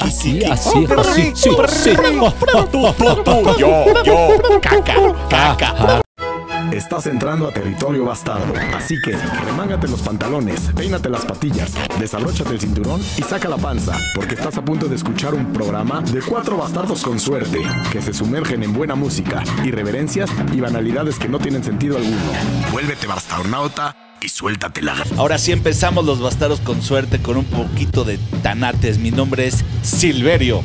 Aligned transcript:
Así, 0.00 0.42
así, 0.44 0.86
así, 0.98 1.32
sí, 1.34 1.50
sí. 1.68 1.96
Yo, 3.58 3.84
yo, 4.04 4.60
caca, 4.60 4.94
caca. 5.28 6.02
Estás 6.82 7.06
entrando 7.06 7.46
a 7.46 7.52
territorio 7.52 8.04
bastardo, 8.04 8.52
así 8.74 9.00
que 9.00 9.16
remángate 9.46 9.86
los 9.86 10.02
pantalones, 10.02 10.60
peínate 10.74 11.08
las 11.08 11.24
patillas, 11.24 11.74
desabróchate 12.00 12.50
el 12.50 12.60
cinturón 12.60 13.00
y 13.16 13.22
saca 13.22 13.48
la 13.48 13.56
panza, 13.56 13.96
porque 14.16 14.34
estás 14.34 14.58
a 14.58 14.64
punto 14.64 14.88
de 14.88 14.96
escuchar 14.96 15.32
un 15.32 15.52
programa 15.52 16.02
de 16.02 16.20
cuatro 16.20 16.56
bastardos 16.56 17.02
con 17.02 17.20
suerte, 17.20 17.60
que 17.92 18.02
se 18.02 18.12
sumergen 18.12 18.64
en 18.64 18.72
buena 18.72 18.96
música, 18.96 19.44
irreverencias 19.64 20.28
y 20.52 20.60
banalidades 20.60 21.20
que 21.20 21.28
no 21.28 21.38
tienen 21.38 21.62
sentido 21.62 21.98
alguno. 21.98 22.18
Vuélvete 22.72 23.06
bastarnauta 23.06 23.96
y 24.20 24.28
suéltatela. 24.28 24.96
Ahora 25.18 25.38
sí 25.38 25.52
empezamos 25.52 26.04
los 26.04 26.20
bastardos 26.20 26.58
con 26.60 26.82
suerte 26.82 27.22
con 27.22 27.36
un 27.36 27.44
poquito 27.44 28.02
de 28.02 28.18
tanates. 28.42 28.98
Mi 28.98 29.12
nombre 29.12 29.46
es 29.46 29.64
Silverio. 29.82 30.64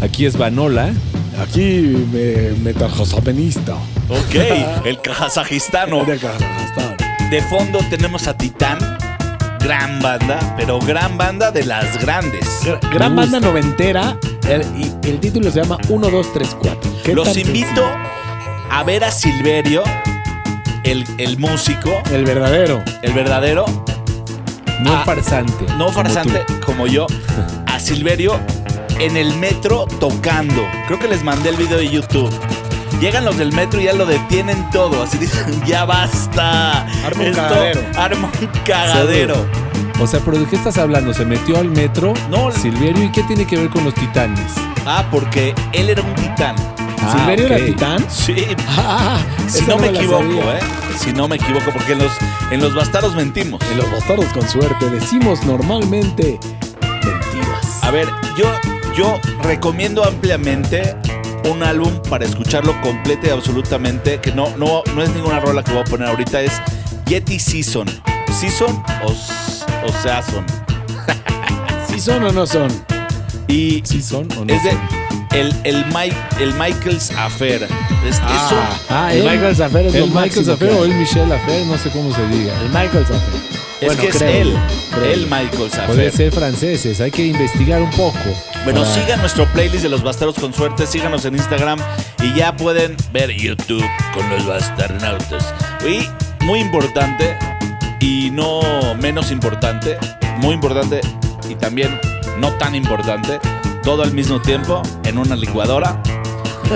Aquí 0.00 0.26
es 0.26 0.36
Vanola. 0.36 0.92
Aquí 1.40 2.06
me, 2.12 2.50
metajazapenista. 2.62 3.74
Ok, 4.08 4.34
el 4.84 5.00
kazajistano. 5.00 6.04
De 6.04 6.18
Kazajstán. 6.18 6.96
De 7.30 7.40
fondo 7.42 7.78
tenemos 7.90 8.26
a 8.28 8.36
Titán. 8.36 8.78
Gran 9.60 10.00
banda, 10.02 10.54
pero 10.56 10.78
gran 10.80 11.16
banda 11.16 11.50
de 11.52 11.64
las 11.64 11.98
grandes. 12.02 12.44
Gran 12.92 13.14
Me 13.14 13.22
banda 13.22 13.40
noventera. 13.40 14.16
el- 14.48 14.62
y 14.76 15.08
el 15.08 15.20
título 15.20 15.50
se 15.50 15.62
llama 15.62 15.78
1, 15.88 16.10
2, 16.10 16.32
3, 16.34 16.56
4. 16.60 16.92
¿Qué 17.04 17.14
Los 17.14 17.36
invito 17.36 17.84
a 18.70 18.82
ver 18.82 19.04
a 19.04 19.10
Silverio, 19.12 19.84
el, 20.82 21.04
el 21.18 21.38
músico? 21.38 21.90
El 22.12 22.24
verdadero. 22.24 22.82
el 23.02 23.12
verdadero, 23.12 23.64
No 24.80 24.94
Ah, 24.96 25.02
farsante. 25.06 25.64
no 25.78 25.92
farsante 25.92 26.42
como 26.66 26.88
yo, 26.88 27.06
a 27.66 27.78
Silverio 27.78 28.40
en 28.98 29.16
el 29.16 29.36
metro 29.36 29.86
tocando. 30.00 30.62
Creo 30.86 30.98
que 30.98 31.08
les 31.08 31.22
mandé 31.24 31.50
el 31.50 31.56
video 31.56 31.78
de 31.78 31.88
YouTube. 31.88 32.30
Llegan 33.00 33.24
los 33.24 33.36
del 33.36 33.52
metro 33.52 33.80
y 33.80 33.84
ya 33.84 33.92
lo 33.94 34.06
detienen 34.06 34.70
todo. 34.70 35.02
Así 35.02 35.18
dicen, 35.18 35.62
ya 35.66 35.84
basta. 35.84 36.86
Arma 37.04 37.24
un 37.24 37.32
cagadero. 37.32 37.80
Arma 37.96 38.30
un 38.40 38.46
cagadero. 38.64 39.46
O 40.00 40.06
sea, 40.06 40.20
¿pero 40.20 40.38
de 40.38 40.46
qué 40.46 40.56
estás 40.56 40.78
hablando? 40.78 41.12
¿Se 41.14 41.24
metió 41.24 41.58
al 41.58 41.68
metro? 41.68 42.14
No. 42.30 42.50
Silverio, 42.52 43.04
¿y 43.04 43.12
qué 43.12 43.22
tiene 43.24 43.46
que 43.46 43.56
ver 43.56 43.70
con 43.70 43.84
los 43.84 43.94
titanes? 43.94 44.52
Ah, 44.86 45.04
porque 45.10 45.54
él 45.72 45.90
era 45.90 46.02
un 46.02 46.14
titán. 46.14 46.54
Ah, 47.00 47.12
¿Silverio 47.12 47.46
era 47.46 47.64
titán? 47.64 48.06
Sí, 48.10 48.34
Ah, 48.68 49.18
si 49.48 49.58
esa 49.58 49.66
no 49.66 49.78
me 49.78 49.88
equivoco, 49.88 50.22
sabía. 50.22 50.58
¿eh? 50.58 50.60
Si 50.96 51.12
no 51.12 51.28
me 51.28 51.36
equivoco, 51.36 51.70
porque 51.72 51.92
en 51.92 51.98
los, 51.98 52.12
en 52.50 52.60
los 52.60 52.74
bastardos 52.74 53.14
mentimos. 53.16 53.60
En 53.70 53.78
los 53.78 53.90
bastardos 53.90 54.26
con 54.26 54.48
suerte 54.48 54.90
decimos 54.90 55.42
normalmente 55.44 56.38
mentiras. 57.04 57.82
A 57.82 57.90
ver, 57.90 58.08
yo, 58.36 58.46
yo 58.96 59.18
recomiendo 59.42 60.04
ampliamente 60.04 60.96
un 61.50 61.62
álbum 61.62 61.92
para 62.08 62.24
escucharlo 62.24 62.78
completo 62.82 63.26
y 63.26 63.30
absolutamente, 63.30 64.20
que 64.20 64.32
no, 64.32 64.48
no, 64.56 64.82
no 64.94 65.02
es 65.02 65.10
ninguna 65.10 65.40
rola 65.40 65.62
que 65.64 65.72
voy 65.72 65.80
a 65.80 65.84
poner 65.84 66.08
ahorita, 66.08 66.40
es 66.40 66.52
Yeti 67.06 67.38
Season. 67.38 67.86
¿Season 68.38 68.82
o, 69.04 69.10
o 69.10 69.92
Season? 70.02 70.44
¿Sí 71.88 72.00
son 72.00 72.24
o 72.24 72.32
no 72.32 72.46
son? 72.46 72.68
Y 73.48 73.82
¿Sí 73.84 74.00
son 74.02 74.28
o 74.38 74.44
no 74.44 74.52
es 74.54 74.62
de 74.62 74.70
son? 74.70 74.80
el, 75.32 75.54
el, 75.64 75.84
Mike, 75.86 76.16
el 76.40 76.54
Michael's 76.54 77.10
Affair. 77.12 77.62
Es, 78.08 78.16
es 78.16 78.20
un- 78.20 78.58
Ah, 78.88 79.12
el- 79.12 79.22
el 79.22 79.30
Michael 79.30 79.56
Zaffer 79.56 79.86
es 79.86 79.94
¿El 79.94 80.00
lo 80.00 80.06
Michael 80.06 80.24
máximo 80.26 80.46
Zaffer 80.46 80.68
que 80.70 80.74
o 80.74 80.84
el 80.84 80.94
Michel 80.94 81.32
Affair? 81.32 81.66
No 81.66 81.78
sé 81.78 81.90
cómo 81.90 82.14
se 82.14 82.26
diga. 82.28 82.52
El 82.60 82.68
Michael 82.68 83.04
Zaffer. 83.82 83.90
es 83.90 83.96
Bueno, 83.96 84.02
que 84.02 84.08
es 84.08 84.22
él, 84.22 84.56
creo. 84.92 85.12
el 85.12 85.20
Michael's 85.26 85.70
Puede 85.74 85.82
Affair. 86.08 86.12
ser 86.12 86.32
franceses, 86.32 87.00
hay 87.00 87.10
que 87.10 87.26
investigar 87.26 87.82
un 87.82 87.90
poco. 87.90 88.18
Bueno, 88.64 88.82
Para- 88.82 88.94
sigan 88.94 89.20
nuestro 89.20 89.46
playlist 89.52 89.82
de 89.82 89.88
los 89.88 90.02
bastardos 90.02 90.36
con 90.38 90.52
suerte, 90.54 90.86
síganos 90.86 91.24
en 91.24 91.34
Instagram 91.34 91.78
y 92.22 92.34
ya 92.34 92.56
pueden 92.56 92.96
ver 93.12 93.30
YouTube 93.30 93.84
con 94.14 94.28
los 94.30 94.46
bastarnautas. 94.46 95.52
Y 95.86 96.06
muy 96.44 96.60
importante 96.60 97.36
y 98.00 98.30
no 98.30 98.94
menos 99.00 99.30
importante, 99.30 99.96
muy 100.38 100.54
importante 100.54 101.00
y 101.48 101.54
también 101.54 101.98
no 102.38 102.52
tan 102.54 102.74
importante, 102.74 103.38
todo 103.82 104.02
al 104.02 104.12
mismo 104.12 104.40
tiempo 104.40 104.82
en 105.04 105.18
una 105.18 105.36
licuadora. 105.36 106.00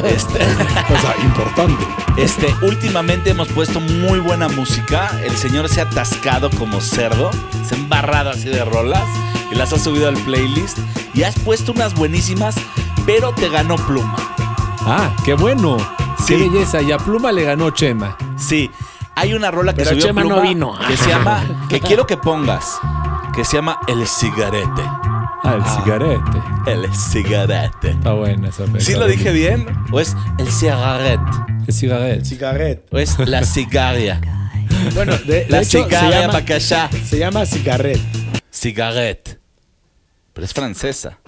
Este, 0.05 0.39
O 0.95 1.01
sea, 1.01 1.15
importante. 1.23 1.87
este, 2.17 2.55
últimamente 2.63 3.31
hemos 3.31 3.49
puesto 3.49 3.81
muy 3.81 4.19
buena 4.19 4.49
música. 4.49 5.11
El 5.23 5.37
señor 5.37 5.69
se 5.69 5.81
ha 5.81 5.85
atascado 5.85 6.51
como 6.51 6.81
cerdo, 6.81 7.31
se 7.67 7.75
ha 7.75 7.79
embarrado 7.79 8.31
así 8.31 8.49
de 8.49 8.65
rolas 8.65 9.05
y 9.51 9.55
las 9.55 9.73
ha 9.73 9.79
subido 9.79 10.09
al 10.09 10.17
playlist. 10.19 10.79
Y 11.15 11.23
has 11.23 11.39
puesto 11.39 11.73
unas 11.73 11.95
buenísimas, 11.95 12.57
pero 13.07 13.33
te 13.33 13.49
ganó 13.49 13.77
Pluma. 13.77 14.17
Ah, 14.81 15.11
qué 15.25 15.35
bueno. 15.35 15.79
Sí. 16.19 16.35
Qué 16.37 16.49
belleza. 16.49 16.83
Y 16.83 16.93
a 16.93 16.99
Pluma 16.99 17.33
le 17.33 17.45
ganó 17.45 17.71
Chema. 17.71 18.17
Sí, 18.37 18.71
hay 19.15 19.33
una 19.35 19.51
rola 19.51 19.73
que 19.73 19.79
Pero 19.79 19.91
subió 19.91 20.07
Chema 20.07 20.25
no 20.25 20.41
vino. 20.43 20.75
que 20.87 20.97
se 20.97 21.09
llama, 21.09 21.43
que 21.69 21.81
quiero 21.81 22.07
que 22.07 22.17
pongas, 22.19 22.79
que 23.35 23.45
se 23.45 23.57
llama 23.57 23.79
El 23.87 24.07
Cigarete. 24.07 24.83
Ah, 25.43 25.55
el 25.55 25.65
cigarete. 25.65 26.43
El 26.67 26.95
Cigarete. 26.95 27.91
Está 27.91 28.13
buena 28.13 28.49
esa 28.49 28.65
¿Sí 28.81 28.95
lo 28.95 29.07
dije 29.07 29.31
bien? 29.33 29.67
¿O 29.93 30.01
es 30.01 30.17
El 30.39 30.49
Cigarette? 30.51 31.21
El 31.67 31.75
cigarete. 31.75 32.25
Cigarret. 32.25 32.89
¿O 32.93 32.99
es 32.99 33.19
La 33.21 33.45
Cigaria? 33.45 34.21
Bueno, 34.95 35.17
de, 35.19 35.47
La 35.49 35.59
de 35.59 35.63
hecho, 35.65 35.79
se 35.79 35.85
cigarra 35.85 36.21
llama, 36.21 36.33
para 36.33 36.55
allá. 36.57 36.91
se 37.05 37.19
llama 37.19 37.47
cigarret. 37.47 38.01
Cigarette. 38.51 39.39
Pero 40.33 40.45
es 40.45 40.53
francesa. 40.53 41.19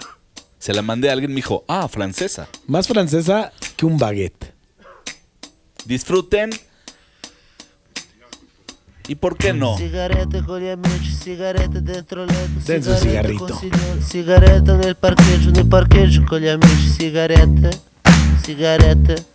Se 0.57 0.73
la 0.73 0.81
mandé 0.81 1.09
a 1.09 1.13
alguien 1.13 1.31
y 1.31 1.33
me 1.33 1.37
dijo, 1.37 1.63
ah, 1.67 1.87
francesa. 1.87 2.47
Más 2.67 2.87
francesa 2.87 3.51
que 3.77 3.85
un 3.85 3.97
baguette. 3.97 4.53
Disfruten. 5.85 6.51
¿Y 9.09 9.15
por 9.15 9.35
qué 9.37 9.53
no? 9.53 9.75
Sigarette 9.75 10.43
con 10.43 10.59
gli 10.59 10.67
amici, 10.67 11.11
sigarette 11.11 11.81
dentro 11.81 12.25
letto, 12.25 12.59
su 12.59 12.95
sigarette 12.95 13.33
con 13.33 13.57
signor, 13.57 14.03
sigarette 14.03 14.73
nel 14.73 14.95
parcheggio, 14.97 15.49
nel 15.49 15.65
parcheggio 15.65 16.23
con 16.25 16.37
gli 16.37 16.47
amici, 16.47 16.89
sigarette, 16.95 17.71
sigarette. 18.43 19.25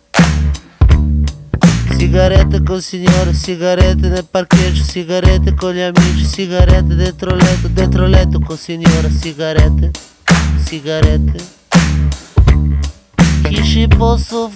Sigarette 1.97 2.63
col 2.63 2.81
signore, 2.81 3.33
sigarette 3.33 4.07
nel 4.07 4.23
parcheggio, 4.23 4.81
sigarette 4.81 5.53
con 5.55 5.73
gli 5.73 5.81
amici, 5.81 6.23
sigarette 6.23 6.95
dentro 6.95 7.35
letto, 7.35 7.67
dentro 7.67 8.07
letto 8.07 8.39
col 8.39 8.57
signore, 8.57 9.09
sigarette, 9.09 9.91
sigarette. 10.63 11.37
Che 13.41 13.63
ci 13.63 13.87
posso 13.89 14.49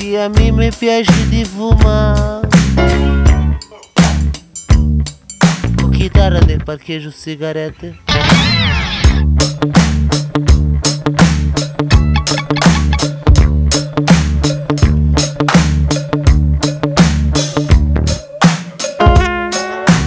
fare? 0.00 0.10
Se 0.10 0.18
a 0.18 0.28
me 0.28 0.50
mi 0.50 0.70
piace 0.70 1.28
di 1.28 1.44
fumare. 1.44 2.48
Con 5.76 5.90
chitarra 5.90 6.38
nel 6.40 6.62
parcheggio, 6.64 7.10
sigarette. 7.10 7.98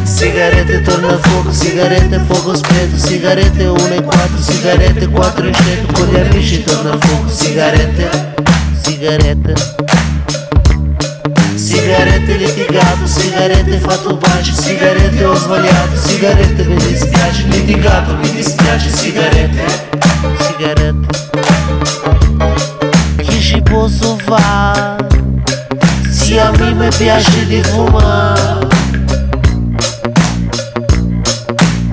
Sigarette 0.04 0.82
torna 0.82 1.14
a 1.14 1.18
fuoco, 1.18 1.52
sigarette 1.52 2.20
fuoco 2.26 2.56
spento, 2.56 2.98
sigarette 2.98 3.66
1 3.66 3.88
e 3.88 4.02
4, 4.02 4.42
sigarette 4.42 5.08
4 5.08 5.48
e 5.48 5.54
100, 5.54 5.94
con 5.94 6.08
gli 6.08 6.16
amici 6.18 6.64
torna 6.64 6.94
a 6.94 6.98
fuoco, 6.98 7.30
sigarette, 8.84 9.54
sigarette. 11.56 12.36
Litigato, 12.36 13.08
sigarette 13.08 13.78
fatto 13.80 14.18
bacio, 14.18 14.54
sigarette 14.54 15.24
ho 15.24 15.36
sbagliato, 15.36 15.96
sigarette 15.96 16.64
mi 16.66 16.76
dispiace, 16.76 17.44
litigato 17.48 18.16
mi 18.16 18.32
dispiace, 18.32 18.90
sigarette, 18.90 19.66
sigarette. 20.40 21.08
Che 23.16 23.40
ci 23.40 23.62
posso 23.62 24.18
fare? 24.18 25.08
Se 26.10 26.40
a 26.40 26.52
me 26.52 26.74
mi 26.74 26.88
piace 26.98 27.46
di 27.46 27.64
fumare. 27.64 28.68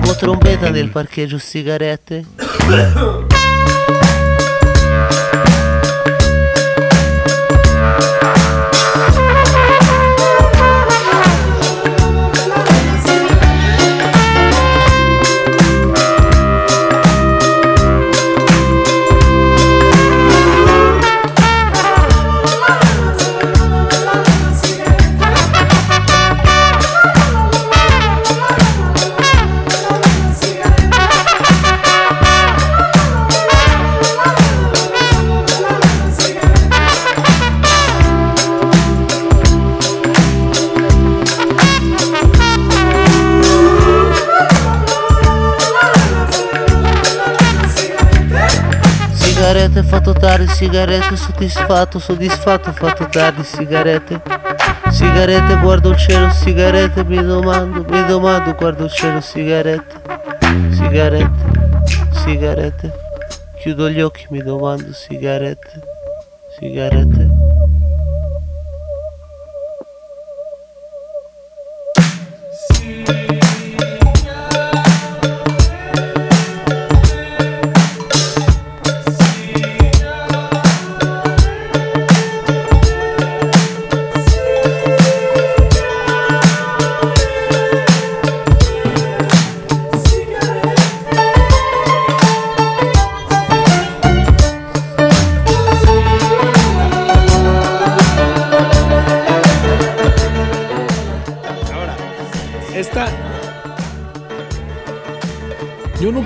Con 0.03 0.15
trombetta 0.17 0.69
nel 0.69 0.89
parcheggio 0.89 1.37
sigarette. 1.37 2.25
Sigarette, 49.61 49.83
fatto 49.83 50.13
tardi, 50.13 50.47
sigarette, 50.47 51.15
soddisfatto, 51.15 51.99
soddisfatto, 51.99 52.71
fatto 52.71 53.07
tardi, 53.07 53.43
sigarette. 53.43 54.21
Sigarette, 54.89 55.55
guardo 55.57 55.89
il 55.89 55.97
cielo, 55.97 56.31
sigarette, 56.31 57.03
mi 57.03 57.23
domando, 57.23 57.85
mi 57.87 58.05
domando, 58.05 58.55
guardo 58.55 58.85
il 58.85 58.91
cielo, 58.91 59.21
sigarette. 59.21 59.99
Sigarette, 60.71 61.29
sigarette. 62.11 62.91
Chiudo 63.59 63.89
gli 63.89 64.01
occhi, 64.01 64.25
mi 64.29 64.41
domando, 64.41 64.93
sigarette, 64.93 65.81
sigarette. 66.57 67.30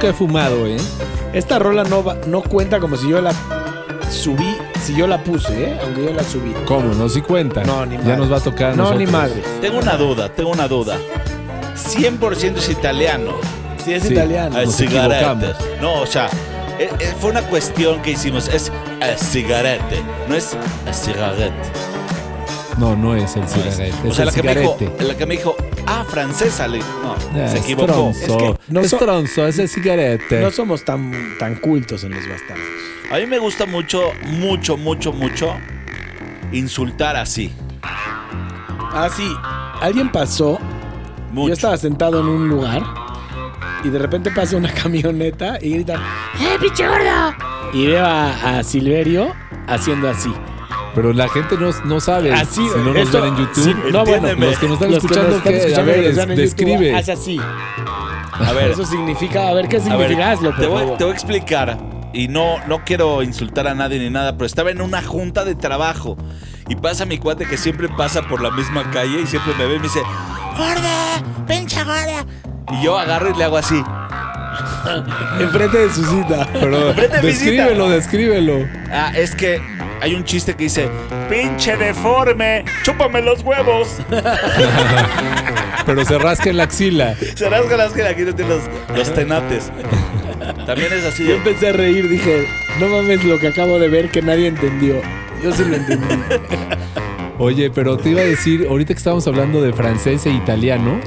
Nunca 0.06 0.10
he 0.10 0.14
fumado, 0.14 0.68
¿eh? 0.68 0.78
esta 1.34 1.60
rola 1.60 1.84
no, 1.84 2.04
va- 2.04 2.18
no 2.28 2.42
cuenta 2.42 2.80
como 2.80 2.96
si 2.98 3.10
yo 3.10 3.20
la 3.22 3.34
subí, 4.10 4.56
si 4.82 4.96
yo 4.96 5.08
la 5.08 5.24
puse, 5.24 5.64
¿eh? 5.72 5.80
Aunque 5.84 6.06
yo 6.06 6.14
la 6.14 6.24
subí. 6.24 6.54
¿Cómo? 6.66 6.94
No, 6.94 7.10
si 7.10 7.22
cuenta. 7.22 7.64
No, 7.64 7.86
ni 7.86 7.96
Ya 7.98 8.02
madre. 8.04 8.18
nos 8.18 8.32
va 8.32 8.38
a 8.38 8.40
tocar. 8.42 8.68
a 8.68 8.76
No, 8.76 8.84
nosotros. 8.84 9.00
ni 9.06 9.12
madre. 9.12 9.44
Tengo 9.62 9.80
una 9.80 9.98
duda, 9.98 10.30
tengo 10.30 10.52
una 10.52 10.68
duda. 10.68 10.98
100% 11.76 12.58
es 12.58 12.70
italiano. 12.70 13.34
Si 13.84 13.94
es 13.94 14.04
Sí. 14.04 14.14
italiano. 14.14 14.58
Es 14.60 14.68
Nos 14.68 14.76
cigarette. 14.78 15.22
equivocamos. 15.24 15.56
No, 15.82 16.02
o 16.02 16.06
sea, 16.06 16.28
eh, 16.80 16.90
eh, 17.00 17.14
fue 17.20 17.32
una 17.32 17.42
cuestión 17.44 18.02
que 18.02 18.12
hicimos. 18.12 18.48
Es 18.48 18.72
eh, 19.02 19.16
cigarette, 19.18 19.82
no 20.30 20.36
es 20.36 20.54
eh, 20.54 20.94
cigarette. 20.94 21.54
No, 22.78 22.96
no 22.96 23.16
es 23.16 23.36
el 23.36 23.42
No 23.42 23.48
es. 23.48 23.54
cigarette. 23.54 23.94
o 24.06 24.08
es 24.10 24.16
sea, 24.16 24.24
el 24.24 24.28
la 24.28 24.32
que, 24.34 24.44
me 24.44 24.56
dijo, 24.56 24.78
la 25.00 25.16
que 25.18 25.26
me 25.26 25.36
dijo, 25.38 25.56
ah, 25.88 26.06
francesa. 26.10 26.68
Le, 26.68 26.80
no, 26.80 26.86
Ah, 27.14 27.48
se 27.48 27.58
es 27.58 27.64
equivocó. 27.64 27.88
tronzo. 27.94 28.20
Es 28.20 28.32
que 28.38 28.56
no 28.74 28.80
es 28.82 28.90
so- 28.90 28.98
tronzo, 28.98 29.48
es 29.48 29.60
el 29.60 29.70
cigarette. 29.70 30.42
No 30.42 30.52
somos 30.52 30.84
tan, 30.86 31.12
tan 31.40 31.56
cultos 31.56 32.04
en 32.04 32.12
los 32.12 32.28
bastardos. 32.28 32.66
A 33.12 33.18
mí 33.18 33.26
me 33.28 33.38
gusta 33.40 33.66
mucho, 33.66 34.02
mucho, 34.26 34.78
mucho, 34.78 35.14
mucho 35.14 35.54
insultar 36.52 37.16
así. 37.16 37.54
Ah, 37.84 39.10
sí. 39.16 39.30
Alguien 39.82 40.12
pasó. 40.12 40.60
Mucho. 41.32 41.48
Yo 41.50 41.54
estaba 41.54 41.78
sentado 41.78 42.22
en 42.22 42.28
un 42.28 42.48
lugar 42.48 42.82
y 43.84 43.90
de 43.90 44.00
repente 44.00 44.32
pasa 44.32 44.56
una 44.56 44.72
camioneta 44.74 45.58
y 45.62 45.72
grita 45.74 45.96
¡Eh, 46.40 46.58
pinche 46.62 46.88
gordo! 46.88 47.36
Y 47.74 47.88
veo 47.88 48.06
a, 48.06 48.60
a 48.60 48.64
Silverio 48.64 49.34
haciendo 49.68 50.10
así. 50.10 50.32
Pero 50.96 51.12
la 51.14 51.28
gente 51.30 51.58
no, 51.58 51.70
no 51.84 52.00
sabe. 52.00 52.34
Así, 52.34 52.68
si 52.68 52.78
no 52.78 52.86
nos 52.94 52.96
esto- 52.98 53.22
ven 53.22 53.34
en 53.34 53.38
YouTube. 53.40 53.64
sí, 53.64 53.74
no, 53.92 54.06
bueno, 54.06 54.28
entiéndeme. 54.30 54.46
los 54.48 54.58
que 54.60 54.66
nos 54.68 54.74
están 54.76 54.92
Los 54.92 55.00
que 55.00 55.06
escuchando, 55.08 55.30
nos 55.30 55.38
están 55.38 55.54
escuchando 55.54 55.82
a 55.82 55.94
ver, 55.96 56.02
ven 56.04 56.10
en 56.12 56.16
YouTube, 56.16 56.36
describe. 56.38 56.96
Haz 56.96 57.10
así. 57.10 57.40
A 58.34 58.52
ver, 58.54 58.72
Eso 58.72 58.86
significa, 58.86 59.48
a 59.50 59.54
ver 59.54 59.68
qué 59.68 59.80
significa, 59.80 60.32
hazlo, 60.32 60.52
por 60.52 60.60
te, 60.60 60.68
voy, 60.68 60.80
favor. 60.82 60.98
te 60.98 61.04
voy 61.04 61.12
a 61.12 61.16
explicar. 61.16 61.78
Y 62.14 62.28
no, 62.30 62.66
no 62.68 62.84
quiero 62.86 63.22
insultar 63.24 63.68
a 63.68 63.76
nadie 63.76 64.00
ni 64.00 64.10
nada, 64.10 64.34
pero 64.34 64.46
estaba 64.46 64.72
en 64.72 64.82
una 64.82 65.02
junta 65.02 65.44
de 65.44 65.56
trabajo. 65.56 66.16
Y 66.70 66.76
pasa 66.78 67.06
mi 67.06 67.18
cuate 67.18 67.46
que 67.46 67.58
siempre 67.58 67.90
pasa 67.90 68.22
por 68.24 68.42
la 68.42 68.52
misma 68.52 68.90
calle 68.92 69.20
y 69.22 69.28
siempre 69.28 69.54
me 69.58 69.66
ve 69.66 69.76
y 69.76 69.78
me 69.80 69.84
dice, 69.84 70.02
¡Gorda! 70.58 71.22
¡Pinche 71.48 71.84
gorda! 71.84 72.26
Y 72.72 72.84
yo 72.84 72.98
agarro 72.98 73.30
y 73.32 73.38
le 73.38 73.44
hago 73.44 73.58
así. 73.58 73.76
Enfrente 75.40 75.78
de 75.78 75.90
su 75.94 76.04
cita. 76.06 76.48
Pero 76.54 76.94
descríbelo, 77.22 77.90
descríbelo. 77.90 78.66
Ah, 78.92 79.12
es 79.16 79.36
que 79.36 79.62
hay 80.06 80.14
un 80.14 80.24
chiste 80.24 80.54
que 80.54 80.66
dice, 80.66 80.88
¡Pinche 81.32 81.76
deforme! 81.78 82.64
¡Chúpame 82.84 83.24
los 83.24 83.42
huevos! 83.42 83.98
Pero 85.88 86.06
se 86.06 86.20
rasca 86.20 86.52
en 86.52 86.58
la 86.58 86.66
axila. 86.66 87.16
Se 87.34 87.50
rasga 87.50 87.76
las 87.76 87.92
que 87.92 88.04
aquí 88.04 88.22
no 88.22 88.36
tiene 88.36 88.52
los, 88.52 88.62
los 88.96 89.12
tenates. 89.16 89.72
También 90.68 90.94
es 90.94 91.06
así. 91.06 91.26
Yo 91.28 91.34
empecé 91.34 91.70
a 91.70 91.72
reír, 91.72 92.08
dije, 92.08 92.48
no 92.80 92.88
mames 92.88 93.24
lo 93.24 93.40
que 93.40 93.48
acabo 93.48 93.80
de 93.80 93.90
ver 93.90 94.12
que 94.12 94.22
nadie 94.22 94.46
entendió. 94.46 95.02
Yo 95.44 95.52
sí 95.52 95.66
lo 95.66 95.76
entendí. 95.76 96.16
Oye, 97.40 97.72
pero 97.72 97.98
te 97.98 98.12
iba 98.12 98.22
a 98.22 98.26
decir, 98.26 98.68
ahorita 98.70 98.94
que 98.94 99.00
estábamos 99.00 99.26
hablando 99.26 99.60
de 99.60 99.74
francés 99.74 100.24
e 100.28 100.30
italiano, 100.30 101.00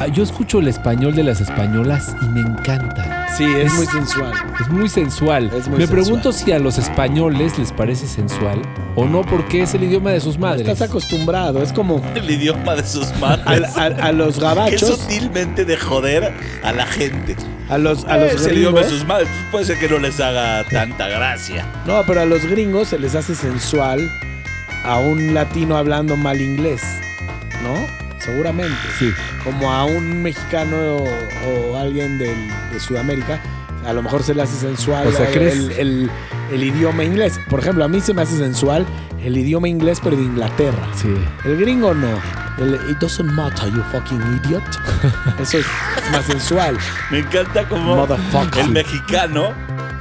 ah, 0.00 0.08
yo 0.08 0.24
escucho 0.24 0.58
el 0.58 0.66
español 0.66 1.14
de 1.14 1.22
las 1.22 1.40
españolas 1.40 2.16
y 2.20 2.26
me 2.30 2.40
encanta. 2.40 3.15
Sí, 3.36 3.44
es 3.44 3.72
muy 3.74 3.86
sensual. 3.86 4.32
Es 4.60 4.68
muy 4.68 4.88
sensual. 4.88 5.44
Es 5.54 5.68
muy 5.68 5.78
me 5.78 5.86
sensual. 5.86 5.88
pregunto 5.88 6.32
si 6.32 6.52
a 6.52 6.58
los 6.58 6.78
españoles 6.78 7.58
les 7.58 7.70
parece 7.72 8.06
sensual 8.06 8.62
o 8.94 9.04
no, 9.06 9.22
porque 9.22 9.62
es 9.62 9.74
el 9.74 9.84
idioma 9.84 10.10
de 10.10 10.20
sus 10.20 10.38
madres. 10.38 10.66
Estás 10.66 10.88
acostumbrado, 10.88 11.62
es 11.62 11.72
como 11.72 12.00
el 12.14 12.30
idioma 12.30 12.74
de 12.76 12.84
sus 12.86 13.14
madres. 13.20 13.76
a- 13.76 13.84
a 13.86 14.12
los 14.12 14.40
gabachos, 14.40 14.98
sutilmente 15.00 15.64
de 15.64 15.76
joder 15.76 16.32
a 16.62 16.72
la 16.72 16.86
gente. 16.86 17.36
a 17.68 17.76
los, 17.78 18.04
a 18.06 18.16
los 18.16 18.32
es 18.32 18.46
el 18.46 18.58
idioma 18.58 18.78
de 18.80 18.84
gringos. 18.86 18.98
sus 19.00 19.06
madres. 19.08 19.28
Puede 19.50 19.64
ser 19.66 19.78
que 19.78 19.88
no 19.88 19.98
les 19.98 20.18
haga 20.20 20.64
tanta 20.70 21.08
gracia. 21.08 21.66
No, 21.86 22.02
pero 22.06 22.22
a 22.22 22.24
los 22.24 22.44
gringos 22.46 22.88
se 22.88 22.98
les 22.98 23.14
hace 23.14 23.34
sensual 23.34 24.10
a 24.84 24.98
un 24.98 25.34
latino 25.34 25.76
hablando 25.76 26.16
mal 26.16 26.40
inglés, 26.40 26.80
¿no? 27.62 27.95
Seguramente. 28.26 28.76
Sí. 28.98 29.10
Como 29.44 29.72
a 29.72 29.84
un 29.84 30.22
mexicano 30.22 30.76
o, 30.96 31.08
o 31.72 31.76
alguien 31.78 32.18
del- 32.18 32.50
de 32.72 32.80
Sudamérica, 32.80 33.40
a 33.86 33.92
lo 33.92 34.02
mejor 34.02 34.22
se 34.22 34.34
le 34.34 34.42
hace 34.42 34.56
sensual 34.56 35.06
O 35.06 35.12
sea, 35.12 35.26
el, 35.28 35.32
¿crees? 35.32 35.54
el- 35.54 35.70
el- 35.72 36.10
el 36.52 36.62
idioma 36.64 37.04
inglés. 37.04 37.40
Por 37.48 37.60
ejemplo, 37.60 37.84
a 37.84 37.88
mí 37.88 38.00
se 38.00 38.12
me 38.14 38.22
hace 38.22 38.36
sensual 38.36 38.84
el 39.22 39.36
idioma 39.36 39.68
inglés, 39.68 40.00
pero 40.02 40.16
de 40.16 40.22
Inglaterra. 40.22 40.88
Sí. 40.94 41.08
El 41.44 41.56
gringo 41.58 41.94
no. 41.94 42.08
El 42.58 42.74
It 42.90 42.98
doesn't 42.98 43.30
matter, 43.32 43.68
you 43.70 43.82
fucking 43.92 44.20
idiot. 44.44 44.62
Eso 45.40 45.58
es, 45.58 45.66
es 46.04 46.10
más 46.12 46.24
sensual. 46.24 46.76
Me 47.10 47.18
encanta 47.20 47.68
como 47.68 47.96
Motherfucker. 47.96 48.64
el 48.64 48.70
mexicano 48.70 49.52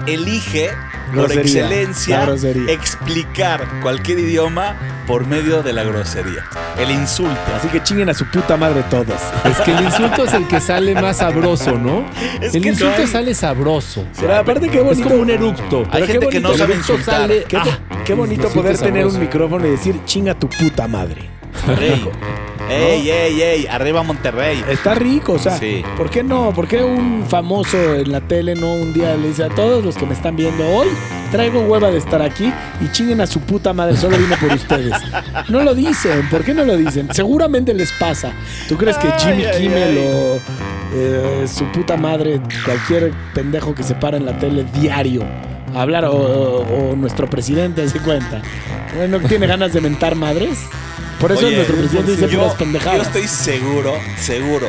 elige 0.07 0.69
por 1.07 1.15
Grosería, 1.29 1.41
excelencia 1.41 2.27
explicar 2.67 3.67
cualquier 3.81 4.19
idioma 4.19 4.75
por 5.07 5.25
medio 5.27 5.61
de 5.63 5.71
la 5.73 5.83
grosería. 5.83 6.43
El 6.77 6.91
insulto. 6.91 7.39
Así 7.55 7.67
que 7.67 7.81
chinguen 7.83 8.09
a 8.09 8.13
su 8.13 8.25
puta 8.25 8.57
madre 8.57 8.83
todos. 8.89 9.19
Es 9.49 9.57
que 9.61 9.71
el 9.71 9.83
insulto 9.83 10.25
es 10.25 10.33
el 10.33 10.47
que 10.47 10.59
sale 10.59 10.95
más 10.95 11.17
sabroso, 11.17 11.77
¿no? 11.77 12.05
Es 12.41 12.55
el 12.55 12.61
que 12.63 12.69
no 12.69 12.73
insulto 12.73 13.01
hay- 13.01 13.07
sale 13.07 13.33
sabroso. 13.35 14.05
Pero 14.19 14.35
aparte 14.35 14.67
qué 14.69 14.79
Es 14.79 14.83
bonito. 14.83 15.07
como 15.09 15.21
un 15.21 15.29
eructo. 15.29 15.83
Hay 15.91 16.01
Pero 16.01 16.05
qué 16.05 16.11
gente 16.13 16.29
que 16.29 16.39
no 16.39 16.53
sabe 16.57 16.75
insultar. 16.75 17.15
sale- 17.21 17.43
Qué, 17.47 17.57
Ah, 17.57 17.65
qué 18.03 18.13
bonito 18.13 18.49
poder 18.49 18.77
tener 18.77 19.05
un 19.05 19.19
micrófono 19.19 19.65
y 19.67 19.71
decir 19.71 19.95
chinga 20.05 20.33
tu 20.33 20.49
puta 20.49 20.87
madre. 20.87 21.29
ey, 22.69 23.09
ey, 23.09 23.41
ey, 23.41 23.67
arriba 23.67 24.03
Monterrey. 24.03 24.63
Está 24.69 24.95
rico, 24.95 25.33
o 25.33 25.39
sea, 25.39 25.57
Sí. 25.57 25.83
¿por 25.97 26.09
qué 26.09 26.23
no? 26.23 26.51
¿Por 26.53 26.67
qué 26.67 26.83
un 26.83 27.25
famoso 27.27 27.77
en 27.95 28.11
la 28.11 28.21
tele 28.21 28.55
no 28.55 28.73
un 28.73 28.93
día 28.93 29.15
le 29.15 29.27
dice 29.29 29.43
a 29.43 29.49
todos 29.49 29.83
los 29.83 29.95
que 29.95 30.05
me 30.05 30.13
están 30.13 30.35
viendo 30.35 30.67
hoy, 30.67 30.87
traigo 31.31 31.61
hueva 31.61 31.91
de 31.91 31.97
estar 31.97 32.21
aquí 32.21 32.51
y 32.81 32.91
chinguen 32.91 33.21
a 33.21 33.27
su 33.27 33.39
puta 33.41 33.73
madre, 33.73 33.95
solo 33.97 34.17
vine 34.17 34.35
por 34.37 34.51
ustedes? 34.53 34.93
No 35.49 35.61
lo 35.63 35.75
dicen, 35.75 36.27
¿por 36.29 36.43
qué 36.43 36.53
no 36.53 36.63
lo 36.65 36.75
dicen? 36.77 37.09
Seguramente 37.13 37.73
les 37.73 37.91
pasa. 37.93 38.31
¿Tú 38.67 38.77
crees 38.77 38.97
que 38.97 39.07
Ay, 39.07 39.19
Jimmy 39.19 39.45
ay, 39.45 39.57
Kimmel 39.61 39.97
ay. 39.97 40.07
o 40.13 40.39
eh, 40.97 41.45
su 41.47 41.65
puta 41.65 41.97
madre, 41.97 42.39
cualquier 42.63 43.11
pendejo 43.33 43.75
que 43.75 43.83
se 43.83 43.95
para 43.95 44.17
en 44.17 44.25
la 44.25 44.37
tele 44.39 44.65
diario 44.73 45.23
a 45.75 45.81
hablar 45.81 46.05
o, 46.05 46.13
o- 46.13 46.91
o 46.91 46.95
nuestro 46.95 47.29
presidente 47.29 47.87
se 47.89 47.99
cuenta? 47.99 48.41
¿No 49.09 49.19
tiene 49.19 49.45
ganas 49.45 49.73
de 49.73 49.81
mentar 49.81 50.15
madres? 50.15 50.59
Por 51.19 51.31
eso 51.31 51.45
Oye, 51.47 51.55
nuestro 51.55 51.77
presidente 51.77 52.11
dice 52.11 52.29
yo, 52.29 52.39
puras 52.39 52.53
yo 52.53 52.57
pendejadas. 52.57 53.07
estoy 53.07 53.27
seguro, 53.27 53.93
seguro 54.17 54.67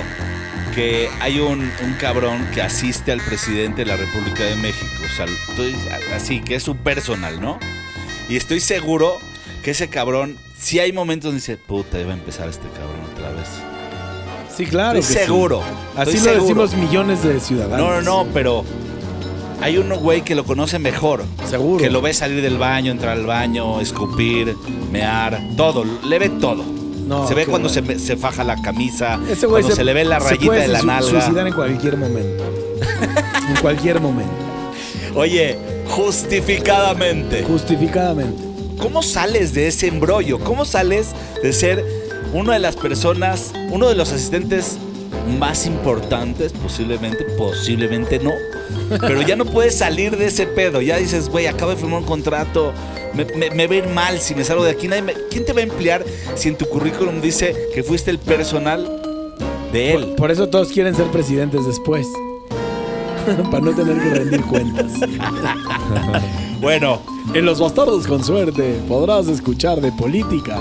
que 0.75 1.09
hay 1.21 1.41
un, 1.41 1.61
un 1.83 1.93
cabrón 1.99 2.47
que 2.55 2.62
asiste 2.62 3.11
al 3.11 3.21
presidente 3.21 3.85
de 3.85 3.87
la 3.87 3.97
República 3.97 4.45
de 4.45 4.57
México. 4.57 4.87
O 5.05 5.17
sea, 5.17 5.26
estoy 5.49 5.75
así, 6.15 6.41
que 6.41 6.55
es 6.57 6.62
su 6.62 6.76
personal, 6.76 7.41
¿no? 7.41 7.59
Y 8.29 8.37
estoy 8.37 8.61
seguro 8.61 9.19
que 9.62 9.71
ese 9.73 9.88
cabrón, 9.88 10.37
si 10.59 10.79
hay 10.79 10.93
momentos 10.93 11.29
donde 11.29 11.41
dice, 11.41 11.57
puta, 11.57 11.99
iba 12.00 12.11
a 12.12 12.17
empezar 12.17 12.49
este 12.49 12.69
cabrón 12.69 13.00
otra 13.15 13.31
vez. 13.31 13.49
Sí, 14.55 14.67
claro. 14.67 14.99
estoy 14.99 15.15
que 15.15 15.21
sí. 15.21 15.26
seguro. 15.26 15.62
Así 15.97 16.17
estoy 16.17 16.35
lo 16.35 16.41
seguro. 16.41 16.62
decimos 16.67 16.75
millones 16.75 17.23
de 17.23 17.41
ciudadanos. 17.41 17.79
No, 17.79 18.03
no, 18.03 18.25
no, 18.25 18.31
pero 18.33 18.65
hay 19.60 19.78
un 19.78 19.88
güey 19.96 20.22
que 20.22 20.34
lo 20.34 20.44
conoce 20.44 20.78
mejor. 20.78 21.25
Seguro. 21.48 21.78
Que 21.82 21.90
lo 21.90 22.00
ve 22.02 22.12
salir 22.14 22.42
del 22.42 22.58
baño, 22.58 22.90
entrar 22.92 23.16
al 23.16 23.26
baño, 23.26 23.80
escupir, 23.80 24.54
mear, 24.92 25.40
todo. 25.56 25.84
Le 26.04 26.18
ve 26.18 26.28
todo. 26.30 26.64
No, 27.06 27.26
se 27.28 27.34
ve 27.34 27.46
cuando 27.46 27.68
se, 27.68 27.98
se 28.00 28.16
faja 28.16 28.42
la 28.42 28.60
camisa, 28.60 29.20
Ese 29.30 29.46
cuando 29.46 29.70
se, 29.70 29.84
le 29.84 29.92
ve 29.94 30.04
la 30.04 30.18
se 30.20 30.26
rayita 30.30 30.46
puede 30.46 30.60
de 30.62 30.68
la 30.68 30.80
su- 30.80 30.86
nalga. 30.86 31.08
suicidar 31.08 31.46
en 31.46 31.52
cualquier 31.54 31.96
momento. 31.96 32.44
en 33.48 33.56
cualquier 33.60 34.00
momento. 34.00 34.32
Oye, 35.14 35.56
justificadamente. 35.88 37.42
Justificadamente. 37.44 38.42
¿Cómo 38.78 39.02
sales 39.02 39.54
de 39.54 39.68
ese 39.68 39.86
embrollo? 39.86 40.38
¿Cómo 40.40 40.64
sales 40.64 41.08
de 41.42 41.52
ser 41.52 41.84
una 42.32 42.54
de 42.54 42.58
las 42.58 42.76
personas, 42.76 43.52
uno 43.70 43.88
de 43.88 43.94
los 43.94 44.12
asistentes 44.12 44.76
más 45.38 45.66
importantes? 45.66 46.52
Posiblemente, 46.52 47.25
posiblemente 47.37 48.18
no. 48.18 48.33
Pero 49.00 49.23
ya 49.23 49.37
no 49.37 49.45
puedes 49.45 49.76
salir 49.76 50.16
de 50.16 50.26
ese 50.26 50.47
pedo. 50.47 50.80
Ya 50.80 50.97
dices, 50.99 51.28
güey, 51.28 51.47
acabo 51.47 51.71
de 51.73 51.76
firmar 51.76 52.00
un 52.00 52.06
contrato. 52.06 52.73
Me, 53.14 53.25
me- 53.25 53.50
me 53.50 53.66
va 53.66 53.75
a 53.75 53.76
ir 53.78 53.88
mal 53.88 54.18
si 54.18 54.35
me 54.35 54.45
salgo 54.45 54.64
de 54.64 54.71
aquí. 54.73 54.88
Nadie 54.88 55.02
me- 55.02 55.14
¿Quién 55.30 55.45
te 55.45 55.52
va 55.52 55.61
a 55.61 55.64
emplear 55.64 56.04
si 56.35 56.49
en 56.49 56.56
tu 56.56 56.66
currículum 56.66 57.21
dice 57.21 57.54
que 57.75 57.83
fuiste 57.83 58.11
el 58.11 58.18
personal 58.18 59.00
de 59.73 59.95
él? 59.95 60.14
Por 60.16 60.30
eso 60.30 60.49
todos 60.49 60.68
quieren 60.68 60.95
ser 60.95 61.06
presidentes 61.06 61.66
después. 61.66 62.06
Para 63.50 63.61
no 63.64 63.73
tener 63.75 63.97
que 64.02 64.11
rendir 64.11 64.42
cuentas. 64.42 64.92
Bueno, 66.61 67.00
En 67.35 67.45
Los 67.45 67.61
Bastardos 67.61 68.06
con 68.06 68.25
Suerte 68.25 68.80
podrás 68.88 69.28
escuchar 69.28 69.80
de 69.80 69.92
política 69.92 70.59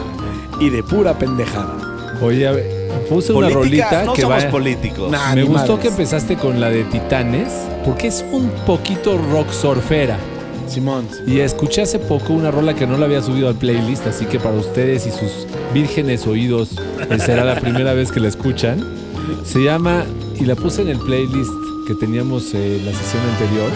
y 0.60 0.69
de 0.69 0.84
pura 0.84 1.17
pendejada. 1.17 2.17
Oye, 2.22 2.45
a 2.48 2.51
ver, 2.51 2.75
puse 3.09 3.33
una 3.33 3.49
política, 3.49 3.89
rolita 3.89 4.05
no 4.05 4.13
que 4.13 4.21
somos 4.21 4.45
va. 4.45 4.49
políticos. 4.49 5.11
Nah. 5.11 5.35
Me 5.35 5.41
ni 5.41 5.47
gustó 5.47 5.73
madres. 5.73 5.79
que 5.79 5.87
empezaste 5.89 6.35
con 6.35 6.59
la 6.59 6.69
de 6.69 6.83
Titanes, 6.85 7.51
porque 7.83 8.07
es 8.07 8.25
un 8.31 8.49
poquito 8.65 9.17
rock 9.17 9.51
surfera. 9.51 10.17
Simón. 10.67 11.07
Y 11.27 11.39
escuché 11.39 11.83
hace 11.83 11.99
poco 11.99 12.33
una 12.33 12.49
rola 12.49 12.73
que 12.73 12.87
no 12.87 12.97
la 12.97 13.05
había 13.05 13.21
subido 13.21 13.49
al 13.49 13.55
playlist, 13.55 14.07
así 14.07 14.25
que 14.25 14.39
para 14.39 14.55
ustedes 14.55 15.05
y 15.05 15.11
sus 15.11 15.47
vírgenes 15.73 16.25
oídos 16.25 16.79
eh, 17.09 17.19
será 17.19 17.45
la 17.45 17.59
primera 17.59 17.93
vez 17.93 18.11
que 18.11 18.19
la 18.19 18.27
escuchan. 18.29 18.83
Se 19.43 19.63
llama, 19.63 20.05
y 20.39 20.45
la 20.45 20.55
puse 20.55 20.81
en 20.81 20.89
el 20.89 20.97
playlist 20.99 21.51
que 21.87 21.93
teníamos 21.95 22.51
eh, 22.55 22.81
la 22.83 22.91
sesión 22.93 23.21
anterior, 23.31 23.69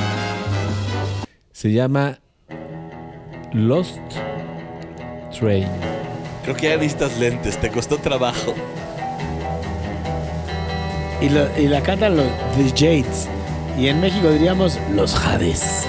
se 1.51 1.71
llama 1.71 2.17
Lost 3.53 3.99
Train. 5.37 5.67
Creo 6.43 6.55
que 6.55 6.69
ya 6.69 6.77
necesitas 6.77 7.19
lentes, 7.19 7.57
te 7.59 7.69
costó 7.69 7.97
trabajo. 7.97 8.55
Y, 11.21 11.29
lo- 11.29 11.47
y 11.57 11.67
la 11.67 11.81
cantan 11.81 12.15
los 12.17 12.25
The 12.55 12.69
Jades. 13.03 13.27
Y 13.77 13.87
en 13.87 13.99
México 14.01 14.29
diríamos 14.29 14.77
los 14.93 15.13
Jades. 15.15 15.87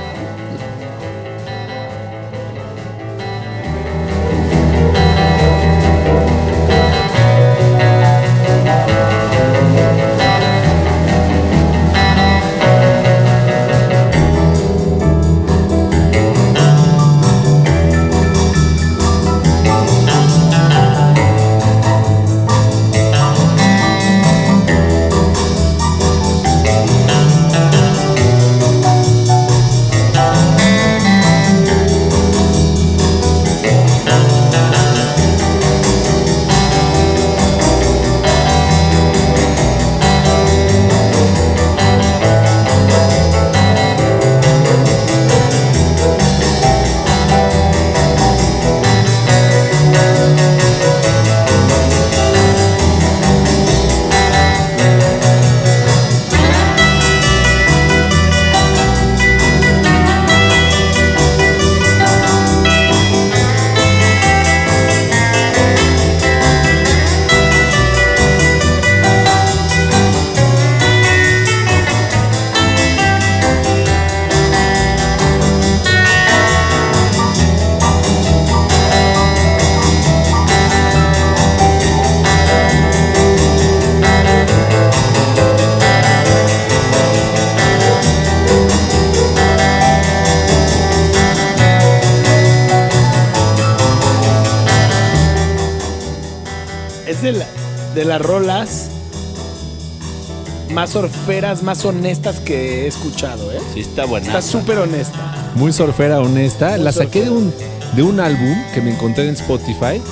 Más 101.30 101.36
orferas, 101.36 101.62
más 101.62 101.84
honestas 101.84 102.40
que 102.40 102.82
he 102.82 102.86
escuchado, 102.88 103.52
¿eh? 103.52 103.60
Sí, 103.72 103.80
está 103.80 104.04
buena. 104.04 104.26
Está 104.26 104.42
súper 104.42 104.78
honesta. 104.78 105.52
Muy 105.54 105.72
surfera, 105.72 106.20
honesta. 106.20 106.70
Muy 106.70 106.80
la 106.80 106.90
saqué 106.90 107.20
de 107.20 107.26
surfera. 107.26 107.50
un, 107.92 107.96
de 107.96 108.02
un 108.02 108.20
álbum 108.20 108.56
que 108.74 108.80
me 108.80 108.90
encontré 108.92 109.28
en 109.28 109.34
Spotify 109.34 110.02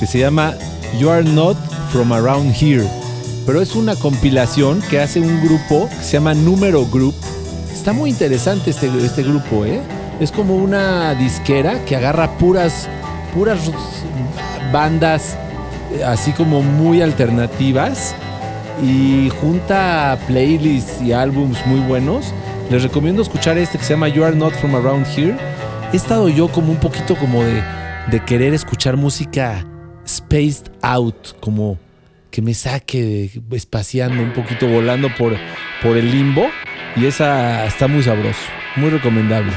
que 0.00 0.06
se 0.06 0.18
llama 0.18 0.54
You 0.98 1.10
Are 1.10 1.22
Not 1.22 1.56
From 1.92 2.12
Around 2.12 2.56
Here. 2.60 2.88
Pero 3.46 3.62
es 3.62 3.76
una 3.76 3.94
compilación 3.94 4.82
que 4.90 4.98
hace 5.00 5.20
un 5.20 5.44
grupo 5.44 5.88
que 5.88 6.04
se 6.04 6.14
llama 6.14 6.34
Número 6.34 6.84
Group. 6.86 7.14
Está 7.72 7.92
muy 7.92 8.10
interesante 8.10 8.70
este, 8.70 8.88
este 9.04 9.22
grupo, 9.22 9.64
¿eh? 9.64 9.80
Es 10.18 10.32
como 10.32 10.56
una 10.56 11.14
disquera 11.14 11.84
que 11.84 11.94
agarra 11.94 12.36
puras, 12.36 12.88
puras 13.32 13.60
bandas 14.72 15.36
eh, 15.92 16.02
así 16.02 16.32
como 16.32 16.62
muy 16.62 17.00
alternativas 17.00 18.16
y 18.82 19.30
junta 19.40 20.18
playlists 20.26 21.00
y 21.02 21.12
álbums 21.12 21.64
muy 21.66 21.80
buenos. 21.80 22.32
Les 22.70 22.82
recomiendo 22.82 23.22
escuchar 23.22 23.58
este 23.58 23.78
que 23.78 23.84
se 23.84 23.94
llama 23.94 24.08
You 24.08 24.24
Are 24.24 24.34
Not 24.34 24.54
From 24.54 24.74
Around 24.74 25.06
Here. 25.16 25.36
He 25.92 25.96
estado 25.96 26.28
yo 26.28 26.48
como 26.48 26.72
un 26.72 26.78
poquito 26.78 27.14
como 27.16 27.42
de, 27.44 27.62
de 28.10 28.20
querer 28.24 28.54
escuchar 28.54 28.96
música 28.96 29.64
spaced 30.06 30.72
out, 30.82 31.38
como 31.40 31.78
que 32.30 32.42
me 32.42 32.54
saque 32.54 33.30
espaciando 33.52 34.22
un 34.22 34.32
poquito, 34.32 34.66
volando 34.66 35.08
por, 35.16 35.36
por 35.82 35.96
el 35.96 36.10
limbo. 36.10 36.48
Y 36.96 37.06
esa 37.06 37.66
está 37.66 37.86
muy 37.86 38.02
sabroso, 38.02 38.40
muy 38.76 38.90
recomendable. 38.90 39.52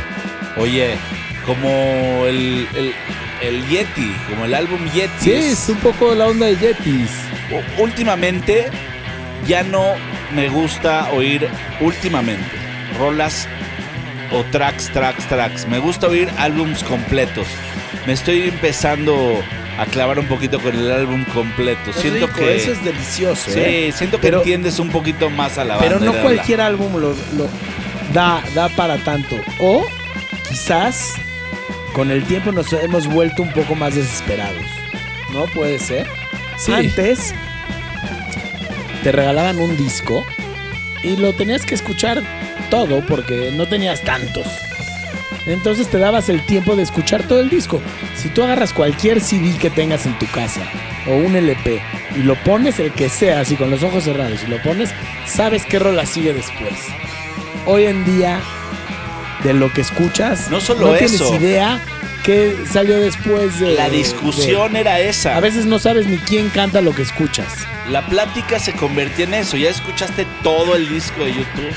Oye, 0.57 0.95
como 1.45 1.69
el, 2.25 2.67
el, 2.75 2.93
el 3.41 3.67
Yeti, 3.67 4.11
como 4.29 4.45
el 4.45 4.53
álbum 4.53 4.79
Yeti. 4.93 5.09
Sí, 5.19 5.31
es 5.31 5.69
un 5.69 5.77
poco 5.77 6.13
la 6.13 6.27
onda 6.27 6.47
de 6.47 6.55
Yetis. 6.55 7.11
Últimamente 7.79 8.69
ya 9.47 9.63
no 9.63 9.83
me 10.33 10.49
gusta 10.49 11.09
oír 11.13 11.47
últimamente 11.79 12.45
rolas 12.99 13.47
o 14.31 14.43
tracks, 14.51 14.89
tracks, 14.91 15.25
tracks. 15.27 15.67
Me 15.67 15.79
gusta 15.79 16.07
oír 16.07 16.29
álbums 16.37 16.83
completos. 16.83 17.47
Me 18.05 18.13
estoy 18.13 18.43
empezando 18.43 19.41
a 19.77 19.85
clavar 19.85 20.19
un 20.19 20.27
poquito 20.27 20.59
con 20.59 20.75
el 20.75 20.91
álbum 20.91 21.23
completo. 21.33 21.93
siento 21.93 22.27
Rico, 22.27 22.37
que 22.39 22.55
eso 22.55 22.71
es 22.71 22.83
delicioso, 22.83 23.51
sí, 23.51 23.59
¿eh? 23.59 23.93
siento 23.95 24.17
que 24.17 24.23
Pero- 24.23 24.37
entiendes 24.39 24.79
un 24.79 24.89
poquito 24.89 25.29
más 25.29 25.57
a 25.57 25.63
la 25.63 25.77
Pero 25.77 25.95
banda. 25.99 26.05
no 26.07 26.11
y 26.11 26.15
la- 26.15 26.21
cualquier 26.23 26.61
álbum 26.61 26.93
lo, 26.93 27.09
lo 27.09 27.47
da, 28.13 28.41
da 28.55 28.69
para 28.69 28.97
tanto. 28.97 29.39
O 29.59 29.85
quizás 30.49 31.13
con 31.93 32.11
el 32.11 32.23
tiempo 32.23 32.51
nos 32.51 32.71
hemos 32.73 33.07
vuelto 33.07 33.43
un 33.43 33.51
poco 33.53 33.75
más 33.75 33.95
desesperados. 33.95 34.65
¿No 35.31 35.45
puede 35.45 35.77
ser? 35.79 36.07
Sí. 36.57 36.71
Antes 36.73 37.33
te 39.07 39.13
regalaban 39.13 39.57
un 39.57 39.77
disco 39.77 40.25
y 41.01 41.15
lo 41.15 41.31
tenías 41.31 41.65
que 41.65 41.75
escuchar 41.75 42.21
todo 42.69 42.99
porque 43.05 43.53
no 43.55 43.65
tenías 43.65 44.01
tantos. 44.01 44.45
Entonces 45.45 45.87
te 45.87 45.97
dabas 45.97 46.27
el 46.27 46.45
tiempo 46.45 46.75
de 46.75 46.83
escuchar 46.83 47.23
todo 47.23 47.39
el 47.39 47.49
disco. 47.49 47.79
Si 48.17 48.27
tú 48.27 48.43
agarras 48.43 48.73
cualquier 48.73 49.21
CD 49.21 49.57
que 49.57 49.69
tengas 49.69 50.05
en 50.05 50.19
tu 50.19 50.27
casa 50.27 50.59
o 51.07 51.15
un 51.15 51.37
LP 51.37 51.81
y 52.17 52.23
lo 52.23 52.35
pones 52.43 52.79
el 52.81 52.91
que 52.91 53.07
sea, 53.07 53.39
así 53.39 53.55
con 53.55 53.71
los 53.71 53.81
ojos 53.81 54.03
cerrados, 54.03 54.43
y 54.45 54.47
lo 54.47 54.61
pones, 54.61 54.89
sabes 55.25 55.65
qué 55.65 55.79
rola 55.79 56.05
sigue 56.05 56.33
después. 56.33 56.73
Hoy 57.65 57.85
en 57.85 58.03
día, 58.03 58.41
de 59.45 59.53
lo 59.53 59.71
que 59.71 59.79
escuchas, 59.79 60.49
No 60.51 60.59
solo 60.59 60.91
tienes 60.97 61.13
eso. 61.13 61.33
idea 61.33 61.79
qué 62.27 62.55
salió 62.71 62.97
después 62.99 63.59
de. 63.59 63.73
La 63.73 63.89
discusión 63.89 64.73
de- 64.73 64.81
era 64.81 64.99
esa. 64.99 65.35
a 65.35 65.39
veces 65.39 65.65
no 65.65 65.79
sabes 65.79 66.05
ni 66.05 66.17
quién 66.17 66.49
canta 66.49 66.81
lo 66.81 66.93
que 66.93 67.01
escuchas. 67.01 67.47
La 67.89 68.05
plática 68.05 68.59
se 68.59 68.73
convertía 68.73 69.25
en 69.25 69.33
eso. 69.33 69.57
Ya 69.57 69.69
escuchaste 69.71 70.27
todo 70.43 70.75
el 70.75 70.87
disco 70.87 71.23
de 71.23 71.31
YouTube. 71.33 71.71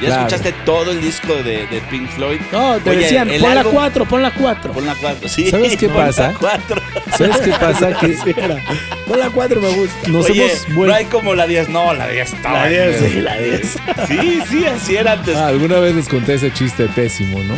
¿Ya 0.00 0.08
Claro. 0.08 0.26
escuchaste 0.26 0.52
todo 0.66 0.90
el 0.92 1.00
disco 1.00 1.34
de, 1.36 1.66
de 1.68 1.80
Pink 1.90 2.10
Floyd? 2.10 2.38
No, 2.52 2.76
te 2.80 2.90
Oye, 2.90 2.98
decían, 3.00 3.28
pon 3.40 3.54
la 3.54 3.62
álbum- 3.62 3.72
4, 3.72 4.04
pon 4.04 4.22
la 4.22 4.30
4. 4.30 4.72
Pon 4.74 4.84
la 4.84 4.94
4, 4.94 5.26
sí. 5.26 5.50
¿Sabes 5.50 5.74
qué 5.78 5.88
pon 5.88 5.96
la 6.00 6.06
pasa? 6.06 6.34
cuatro. 6.38 6.82
¿Sabes 7.16 7.38
qué 7.38 7.50
pasa? 7.52 7.98
Que 7.98 8.08
Pon 9.08 9.18
la 9.18 9.30
4, 9.30 9.58
me 9.58 9.68
gusta. 9.70 10.08
nos 10.08 10.26
Oye, 10.28 10.52
hemos 10.52 10.68
no 10.86 10.92
hay 10.94 11.06
como 11.06 11.34
la 11.34 11.46
10. 11.46 11.70
No, 11.70 11.94
la 11.94 12.08
10 12.08 12.30
estaba. 12.34 12.64
La 12.64 12.68
10, 12.68 13.02
en- 13.02 13.10
sí, 13.10 13.20
la 13.22 13.36
10. 13.38 13.76
Sí, 14.08 14.42
sí, 14.50 14.66
así 14.66 14.96
era 14.96 15.12
antes. 15.12 15.34
Ah, 15.34 15.46
alguna 15.48 15.78
vez 15.78 15.94
les 15.94 16.08
conté 16.10 16.34
ese 16.34 16.52
chiste 16.52 16.86
pésimo, 16.94 17.42
¿no? 17.44 17.54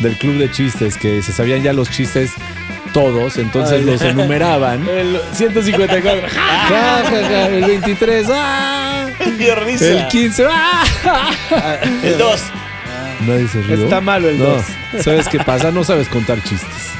Del 0.00 0.16
club 0.18 0.38
de 0.38 0.50
chistes, 0.50 0.96
que 0.96 1.22
se 1.22 1.32
sabían 1.32 1.62
ya 1.62 1.72
los 1.72 1.90
chistes 1.90 2.32
todos, 2.92 3.38
entonces 3.38 3.78
Ay. 3.80 3.84
los 3.84 4.02
enumeraban. 4.02 4.86
El 4.88 5.18
154. 5.32 6.28
Ja, 6.34 7.02
ja, 7.04 7.10
ja, 7.10 7.46
el 7.48 7.64
23, 7.64 8.26
¡ah! 8.30 9.06
El 9.20 10.08
15, 10.08 10.46
¡ah! 10.50 10.84
El 12.02 12.18
2. 12.18 12.40
Nadie 13.26 13.48
se 13.48 13.62
rió. 13.62 13.84
Está 13.84 14.00
malo 14.00 14.28
el 14.28 14.38
No, 14.38 14.44
2. 14.44 14.64
¿sabes 15.02 15.28
qué 15.28 15.38
pasa? 15.38 15.70
No 15.70 15.84
sabes 15.84 16.08
contar 16.08 16.42
chistes. 16.42 16.90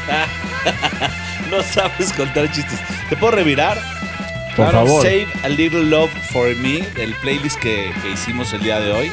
No 1.51 1.63
sabes 1.63 2.13
contar 2.13 2.51
chistes. 2.51 2.79
¿Te 3.11 3.17
puedo 3.17 3.33
revirar? 3.33 3.77
Por 4.57 4.69
Claro, 4.71 4.87
favor. 4.87 5.03
Save 5.03 5.27
a 5.43 5.49
Little 5.49 5.85
Love 5.85 6.11
for 6.33 6.55
Me, 6.57 6.83
el 6.97 7.13
playlist 7.21 7.59
que, 7.59 7.93
que 8.03 8.11
hicimos 8.11 8.53
el 8.53 8.63
día 8.63 8.79
de 8.81 8.93
hoy. 8.93 9.13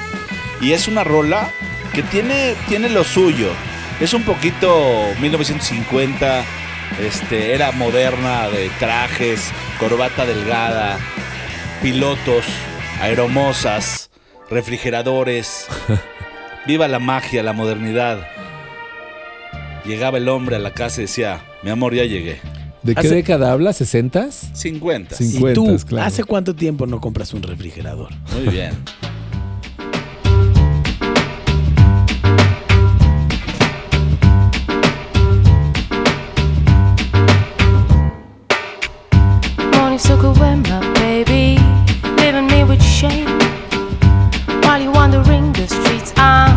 Y 0.62 0.74
es 0.74 0.88
una 0.88 1.04
rola 1.04 1.50
que 1.94 2.04
tiene, 2.04 2.56
tiene 2.70 2.90
lo 2.90 3.04
suyo. 3.04 3.50
Es 4.02 4.16
un 4.16 4.24
poquito 4.24 4.84
1950, 5.22 6.44
este, 7.06 7.54
era 7.54 7.72
moderna 7.72 8.50
de 8.50 8.70
trajes, 8.80 9.52
corbata 9.80 10.26
delgada, 10.26 10.98
pilotos, 11.84 12.46
aeromosas, 13.00 14.10
refrigeradores. 14.50 15.68
Viva 16.68 16.88
la 16.88 16.98
magia, 16.98 17.44
la 17.44 17.54
modernidad. 17.54 18.28
Llegaba 19.86 20.18
el 20.18 20.30
hombre 20.30 20.56
a 20.56 20.60
la 20.60 20.72
casa 20.74 21.02
y 21.02 21.06
decía, 21.06 21.42
mi 21.62 21.70
amor, 21.70 21.94
ya 21.94 22.04
llegué. 22.04 22.40
¿De 22.82 22.96
qué 22.96 23.02
Hace- 23.02 23.16
década 23.16 23.52
hablas? 23.52 23.82
¿60s? 23.82 24.56
50. 24.56 25.16
Sí. 25.16 25.26
¿Y 25.26 25.28
50, 25.34 25.54
tú, 25.54 25.88
claro. 25.88 26.08
hace 26.08 26.24
cuánto 26.24 26.56
tiempo 26.56 26.88
no 26.88 27.00
compras 27.00 27.34
un 27.36 27.44
refrigerador? 27.44 28.10
Muy 28.34 28.48
bien. 28.52 28.72
Morning 39.92 40.08
took 40.08 40.24
away 40.24 40.56
my 40.56 40.94
baby, 40.94 41.60
leaving 42.16 42.48
me 42.48 42.64
with 42.64 42.82
shame. 42.82 43.28
While 44.64 44.82
you're 44.82 44.94
wandering 44.94 45.52
the 45.52 45.68
streets, 45.68 46.14
I'm 46.16 46.51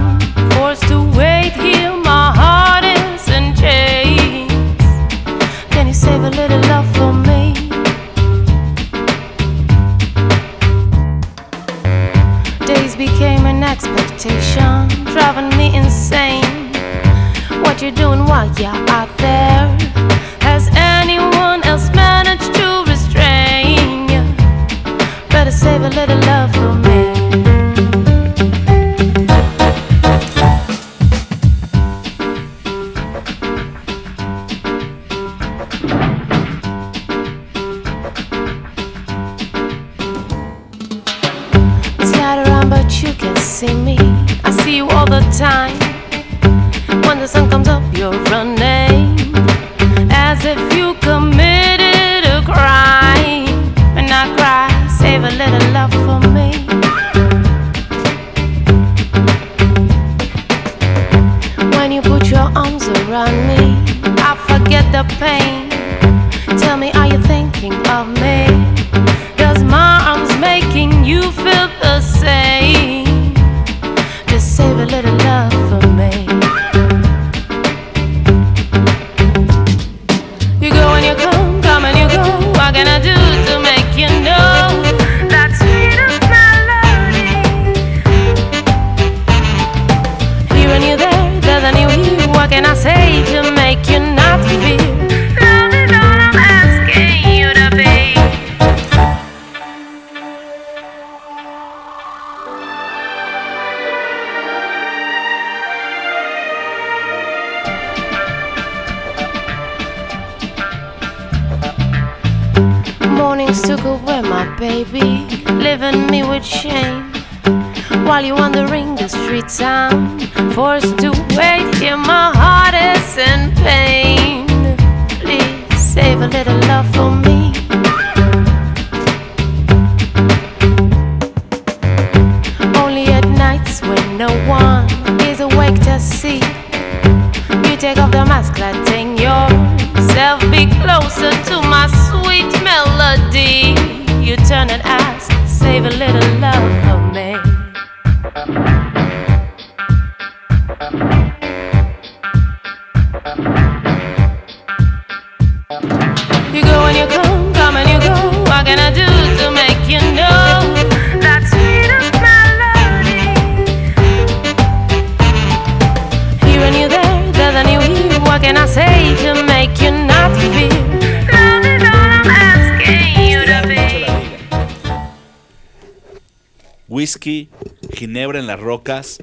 Whisky, 176.98 177.48
ginebra 177.92 178.38
en 178.38 178.46
las 178.46 178.60
rocas, 178.60 179.18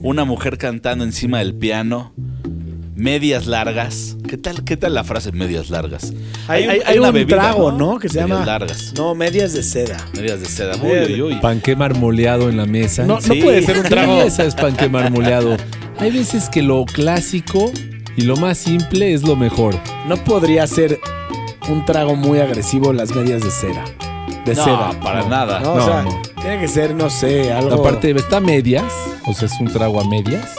una 0.00 0.24
mujer 0.24 0.58
cantando 0.58 1.04
encima 1.04 1.38
del 1.38 1.54
piano, 1.54 2.12
medias 2.96 3.46
largas. 3.46 4.16
¿Qué 4.28 4.36
tal, 4.36 4.64
qué 4.64 4.76
tal 4.76 4.94
la 4.94 5.04
frase 5.04 5.30
medias 5.30 5.70
largas? 5.70 6.12
Hay, 6.48 6.64
un- 6.64 6.70
hay- 6.70 6.80
hay 6.84 6.98
una 6.98 7.08
un 7.10 7.14
bebida, 7.14 7.36
trago, 7.36 7.70
¿no? 7.70 8.00
Que 8.00 8.08
se 8.08 8.18
Medias 8.20 8.30
llama. 8.40 8.44
largas. 8.46 8.92
No, 8.96 9.14
medias 9.14 9.52
de 9.52 9.62
seda. 9.62 9.98
Medias 10.16 10.40
de 10.40 10.46
seda. 10.46 10.72
Uy, 10.82 10.88
Medias- 10.88 11.10
uy, 11.10 11.22
uy. 11.22 11.34
Panqué 11.40 11.76
marmoleado 11.76 12.48
en 12.50 12.56
la 12.56 12.66
mesa. 12.66 13.04
No, 13.04 13.20
Sí. 13.20 13.28
no 13.38 13.44
puede 13.44 13.62
ser 13.66 13.76
un 13.76 13.82
¿Qué 13.84 13.90
trago. 13.90 14.16
mesa 14.16 14.42
es 14.44 14.56
panqué 14.56 14.88
marmoleado? 14.88 15.56
Hay 15.98 16.10
veces 16.10 16.48
que 16.48 16.60
lo 16.62 16.84
clásico 16.86 17.70
y 18.16 18.22
lo 18.22 18.36
más 18.36 18.58
simple 18.58 19.14
es 19.14 19.22
lo 19.22 19.36
mejor. 19.36 19.76
No 20.08 20.16
podría 20.16 20.66
ser 20.66 20.98
un 21.70 21.84
trago 21.84 22.16
muy 22.16 22.40
agresivo 22.40 22.92
las 22.92 23.14
medias 23.14 23.42
de 23.42 23.50
cera. 23.52 23.84
De 24.44 24.56
No, 24.56 24.64
seda. 24.64 24.90
para 25.00 25.20
No. 25.22 25.28
nada. 25.28 25.60
No, 25.60 25.72
o 25.74 25.76
No, 25.78 25.84
sea, 25.86 26.02
no. 26.02 26.31
Tiene 26.42 26.60
que 26.60 26.68
ser, 26.68 26.94
no 26.94 27.08
sé, 27.08 27.52
algo. 27.52 27.72
Aparte, 27.74 28.10
está 28.10 28.38
a 28.38 28.40
medias, 28.40 28.92
o 29.26 29.32
sea, 29.32 29.46
es 29.46 29.58
un 29.60 29.68
trago 29.68 30.00
a 30.00 30.04
medias. 30.08 30.54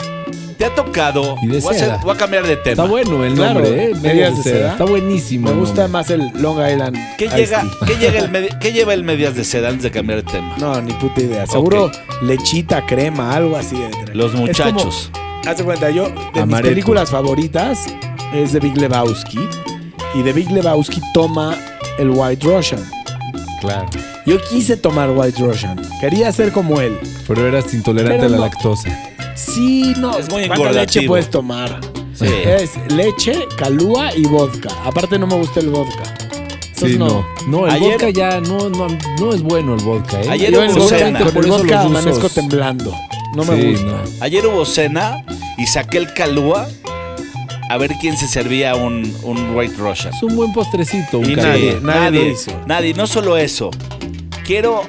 ¿Te 0.58 0.66
ha 0.66 0.74
tocado? 0.76 1.36
Y 1.42 1.48
de 1.48 1.60
voy, 1.60 1.74
a 1.74 1.76
hacer- 1.76 1.86
seda. 1.90 1.98
voy 2.04 2.14
a 2.14 2.18
cambiar 2.18 2.46
de 2.48 2.56
tema. 2.56 2.72
Está 2.72 2.86
bueno 2.86 3.26
el 3.26 3.34
Claro, 3.34 3.54
nombre, 3.56 3.86
¿eh? 3.92 3.96
medias 4.02 4.38
de 4.38 4.44
seda. 4.44 4.72
Está 4.74 4.86
buenísimo. 4.86 5.48
Me 5.48 5.52
el 5.54 5.60
gusta 5.60 5.82
nombre. 5.88 5.92
más 5.92 6.10
el 6.10 6.42
Long 6.42 6.58
Island. 6.66 6.98
¿Qué, 7.18 7.26
Iced 7.26 7.38
llega, 7.38 7.62
Tea. 7.62 7.88
¿qué, 7.88 7.96
llega 7.98 8.20
el 8.20 8.32
medi- 8.32 8.58
¿Qué 8.60 8.72
lleva 8.72 8.94
el 8.94 9.04
medias 9.04 9.36
de 9.36 9.44
seda 9.44 9.68
antes 9.70 9.84
de 9.84 9.92
cambiar 9.92 10.24
de 10.24 10.32
tema? 10.32 10.56
No, 10.58 10.80
ni 10.82 10.94
puta 10.94 11.20
idea. 11.20 11.46
Seguro 11.48 11.92
lechita, 12.22 12.86
crema, 12.86 13.36
algo 13.36 13.58
así 13.58 13.76
de 13.76 14.14
Los 14.14 14.28
Es 14.28 14.32
como- 14.34 14.46
muchachos. 14.48 15.12
Haz 15.46 15.58
de 15.58 15.64
cuenta, 15.66 15.90
yo, 15.90 16.06
de 16.06 16.12
mis 16.14 16.42
Amaretto. 16.44 16.70
películas 16.70 17.10
favoritas 17.12 17.86
es 18.34 18.54
de 18.54 18.60
Big 18.62 18.78
Lebowski. 18.78 19.40
Y 20.16 20.22
de 20.22 20.32
Big 20.32 20.50
Lebowski 20.50 21.02
toma 21.14 21.58
el 21.98 22.10
White 22.12 22.46
Russian. 22.48 22.82
Claro. 23.60 23.86
Yo 24.26 24.40
quise 24.42 24.78
tomar 24.78 25.10
White 25.12 25.42
Russian. 25.42 25.82
Quería 26.00 26.32
ser 26.32 26.52
como 26.52 26.80
él. 26.80 26.98
Pero 27.28 27.46
eras 27.48 27.74
intolerante 27.74 28.18
Pero 28.18 28.28
a 28.28 28.30
la 28.30 28.38
no. 28.38 28.44
lactosa. 28.44 28.90
Sí, 29.36 29.94
no. 29.98 30.18
Es 30.18 30.30
muy 30.30 30.48
¿Cuánta 30.48 30.72
leche 30.72 31.02
puedes 31.04 31.30
tomar? 31.30 31.80
Sí. 32.14 32.26
Es 32.46 32.72
leche, 32.92 33.48
calúa 33.58 34.16
y 34.16 34.24
vodka. 34.26 34.70
Aparte 34.86 35.18
no 35.20 35.28
me 35.28 35.36
gusta 35.36 35.60
el 35.60 35.70
vodka. 35.70 36.04
Entonces, 36.76 36.92
Sí, 36.92 36.98
no. 36.98 37.26
No, 37.48 37.66
el 37.68 37.74
Ayer- 37.74 37.92
vodka 37.94 38.10
ya 38.10 38.40
no, 38.42 38.70
no, 38.70 38.88
no 39.20 39.34
es 39.34 39.42
bueno 39.42 39.74
el 39.76 39.82
vodka, 39.84 40.22
¿eh? 40.22 40.28
Ayer 40.30 40.52
Yo 40.52 40.60
hubo 40.66 40.74
vodka, 40.82 40.98
cena. 40.98 41.20
Por 41.20 41.44
el 41.46 41.50
eso 41.52 41.58
vodka 41.58 41.76
los 41.84 41.86
amanezco 41.86 42.30
temblando. 42.30 42.94
No 43.36 43.44
me 43.46 43.60
Sí, 43.62 43.68
gusta. 43.72 43.86
no. 43.88 43.98
Ayer 44.22 44.46
hubo 44.48 44.66
cena 44.66 45.26
y 45.58 45.66
saqué 45.66 45.98
el 45.98 46.14
calúa 46.14 46.68
a 47.70 47.78
ver 47.78 47.94
quién 48.00 48.16
se 48.18 48.28
servía 48.28 48.76
un, 48.76 49.16
un 49.24 49.56
White 49.56 49.76
Russian. 49.78 50.14
Es 50.14 50.22
un 50.24 50.36
buen 50.36 50.54
postrecito. 50.54 51.20
Un 51.20 51.32
Y 51.32 51.36
nadie, 51.36 51.80
nadie 51.82 52.00
nadie, 52.02 52.26
lo 52.26 52.32
hizo. 52.32 52.52
nadie, 52.68 52.94
no 52.94 53.08
solo 53.08 53.38
eso. 53.38 53.72
Quiero, 54.46 54.82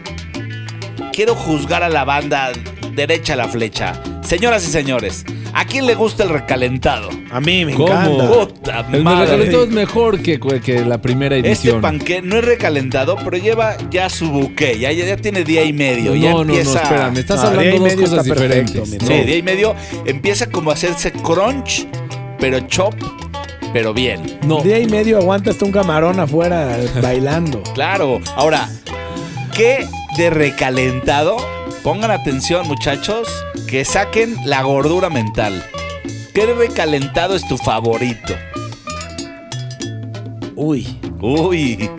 quiero 1.12 1.34
juzgar 1.34 1.82
a 1.82 1.88
la 1.88 2.04
banda 2.04 2.50
derecha 2.94 3.34
a 3.34 3.36
la 3.36 3.48
flecha. 3.48 4.00
Señoras 4.22 4.66
y 4.66 4.70
señores, 4.70 5.24
¿a 5.52 5.64
quién 5.64 5.86
le 5.86 5.94
gusta 5.94 6.24
el 6.24 6.30
recalentado? 6.30 7.10
A 7.30 7.40
mí 7.40 7.64
me 7.64 7.74
¿Cómo? 7.74 7.86
encanta. 7.88 8.28
Puta 8.32 8.86
El 8.92 9.02
madre. 9.04 9.26
recalentado 9.26 9.64
es 9.64 9.70
mejor 9.70 10.20
que, 10.22 10.40
que 10.64 10.84
la 10.84 10.98
primera 11.00 11.36
Este 11.36 11.48
edición. 11.50 11.80
panqué 11.80 12.20
no 12.22 12.38
es 12.38 12.44
recalentado, 12.44 13.16
pero 13.22 13.36
lleva 13.36 13.76
ya 13.90 14.08
su 14.08 14.30
buque, 14.30 14.78
ya, 14.78 14.90
ya, 14.92 15.04
ya 15.04 15.16
tiene 15.16 15.44
día 15.44 15.62
y 15.64 15.72
medio. 15.72 16.14
ya 16.14 16.30
no, 16.30 16.38
no, 16.38 16.44
no, 16.46 16.54
empieza, 16.54 16.82
espérame. 16.82 17.18
Estás 17.18 17.44
No, 17.44 17.50
día 17.50 17.64
y 17.64 17.76
hablando 17.76 18.00
dos 18.00 18.10
cosas 18.10 18.28
perfecto, 18.28 18.72
diferentes. 18.84 18.90
Sí, 18.90 18.98
No. 19.20 19.26
día 19.26 19.36
y 19.36 19.42
medio 19.42 19.74
empieza 20.06 20.46
como 20.50 20.70
a 20.70 20.74
hacerse 20.74 21.12
crunch, 21.12 21.86
pero 22.40 22.60
chop, 22.60 22.94
pero 23.72 23.92
bien. 23.92 24.20
No. 24.46 24.62
Día 24.62 24.78
y 24.80 24.86
medio 24.86 25.18
aguanta 25.18 25.50
hasta 25.50 25.64
un 25.64 25.72
camarón 25.72 26.18
afuera 26.18 26.76
bailando. 27.02 27.62
Claro. 27.74 28.20
Ahora, 28.36 28.68
¿qué 29.54 29.86
de 30.16 30.30
recalentado? 30.30 31.36
Pongan 31.82 32.10
atención, 32.10 32.66
muchachos, 32.66 33.28
que 33.68 33.84
saquen 33.84 34.36
la 34.44 34.62
gordura 34.62 35.10
mental. 35.10 35.64
¿Qué 36.34 36.46
de 36.46 36.54
recalentado 36.54 37.34
es 37.36 37.46
tu 37.46 37.56
favorito? 37.58 38.34
Uy. 40.56 40.98
Uy, 41.20 41.90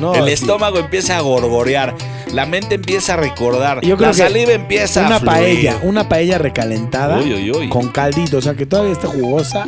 No, 0.00 0.14
el 0.14 0.26
sí. 0.26 0.30
estómago 0.32 0.78
empieza 0.78 1.16
a 1.16 1.20
gorgorear, 1.20 1.94
la 2.32 2.46
mente 2.46 2.76
empieza 2.76 3.14
a 3.14 3.16
recordar, 3.16 3.80
Yo 3.80 3.96
creo 3.96 4.10
la 4.10 4.16
que 4.16 4.22
saliva 4.22 4.52
empieza 4.52 5.00
Una 5.06 5.16
a 5.16 5.20
fluir. 5.20 5.34
paella, 5.34 5.78
una 5.82 6.08
paella 6.08 6.38
recalentada 6.38 7.18
Uy, 7.18 7.32
uy, 7.34 7.50
uy. 7.50 7.68
con 7.68 7.88
caldito, 7.88 8.38
o 8.38 8.40
sea 8.42 8.54
que 8.54 8.66
todavía 8.66 8.92
está 8.92 9.08
jugosa. 9.08 9.66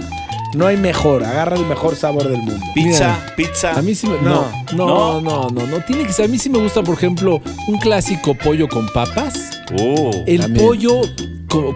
No 0.54 0.66
hay 0.66 0.76
mejor, 0.76 1.22
agarra 1.22 1.56
el 1.56 1.64
mejor 1.66 1.94
sabor 1.94 2.24
del 2.28 2.38
mundo. 2.38 2.64
Pizza, 2.74 3.16
Mira, 3.22 3.36
pizza. 3.36 3.72
A 3.72 3.82
mí 3.82 3.94
sí 3.94 4.06
me. 4.08 4.20
No. 4.20 4.50
No, 4.74 5.20
no, 5.20 5.20
no, 5.20 5.48
no, 5.50 5.66
no. 5.66 5.84
Tiene 5.84 6.04
que 6.04 6.12
ser. 6.12 6.24
A 6.24 6.28
mí 6.28 6.38
sí 6.38 6.50
me 6.50 6.58
gusta, 6.58 6.82
por 6.82 6.94
ejemplo, 6.96 7.40
un 7.68 7.78
clásico 7.78 8.34
pollo 8.34 8.68
con 8.68 8.88
papas. 8.92 9.34
Uh, 9.78 10.10
El 10.26 10.40
También. 10.40 10.66
pollo, 10.66 11.02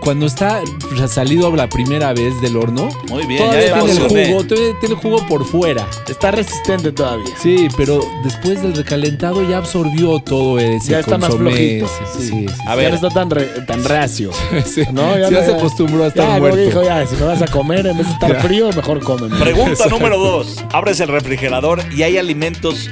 cuando 0.01 0.27
está 0.27 0.61
salido 1.09 1.55
la 1.55 1.69
primera 1.69 2.13
vez 2.13 2.41
del 2.41 2.57
horno, 2.57 2.89
muy 3.11 3.27
bien, 3.27 3.41
ya 3.43 3.75
todavía 3.75 3.75
tiene 3.85 3.93
el 4.25 4.29
jugo, 4.31 4.45
todavía 4.45 4.79
tiene 4.81 4.95
el 4.95 5.01
jugo 5.01 5.27
por 5.27 5.45
fuera. 5.45 5.87
Está 6.09 6.31
resistente 6.31 6.93
todavía. 6.93 7.27
Sí, 7.43 7.69
pero 7.77 8.01
después 8.23 8.63
del 8.63 8.75
recalentado 8.75 9.49
ya 9.49 9.59
absorbió 9.59 10.21
todo 10.21 10.59
ese 10.59 10.93
Ya 10.93 11.01
está 11.01 11.19
más 11.19 11.35
flojito. 11.35 11.89
Sí. 11.89 12.21
sí, 12.21 12.29
sí, 12.29 12.47
A 12.67 12.71
ya 12.71 12.75
ver. 12.77 12.91
no 12.91 12.97
está 12.97 13.11
tan, 13.11 13.31
re- 13.31 13.47
tan 13.67 13.85
reacio. 13.85 14.31
sí. 14.65 14.83
No, 14.93 15.19
ya, 15.19 15.29
se 15.45 15.55
acostumbró 15.55 16.05
a 16.05 16.07
estar 16.09 16.29
ya, 16.29 16.39
muerto. 16.39 16.57
dijo, 16.59 16.83
ya, 16.85 17.05
si 17.07 17.17
me 17.17 17.25
vas 17.25 17.43
a 17.43 17.47
comer, 17.49 17.87
en 17.87 17.99
vez 17.99 18.07
de 18.07 18.13
estar 18.13 18.41
frío, 18.43 18.71
mejor 18.75 19.01
cómeme. 19.01 19.37
Pregunta 19.39 19.87
número 19.91 20.19
dos. 20.19 20.65
Abres 20.73 21.01
el 21.01 21.09
refrigerador 21.09 21.81
y 21.97 22.03
hay 22.03 22.17
alimentos, 22.17 22.89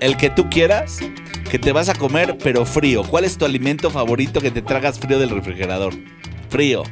el 0.00 0.16
que 0.16 0.30
tú 0.30 0.48
quieras, 0.50 0.98
que 1.48 1.58
te 1.58 1.72
vas 1.72 1.88
a 1.88 1.94
comer, 1.94 2.36
pero 2.42 2.64
frío. 2.64 3.02
¿Cuál 3.04 3.24
es 3.24 3.36
tu 3.38 3.44
alimento 3.44 3.90
favorito 3.90 4.40
que 4.40 4.50
te 4.50 4.62
tragas 4.62 4.98
frío 4.98 5.18
del 5.18 5.30
refrigerador? 5.30 5.94
Frío. 6.48 6.82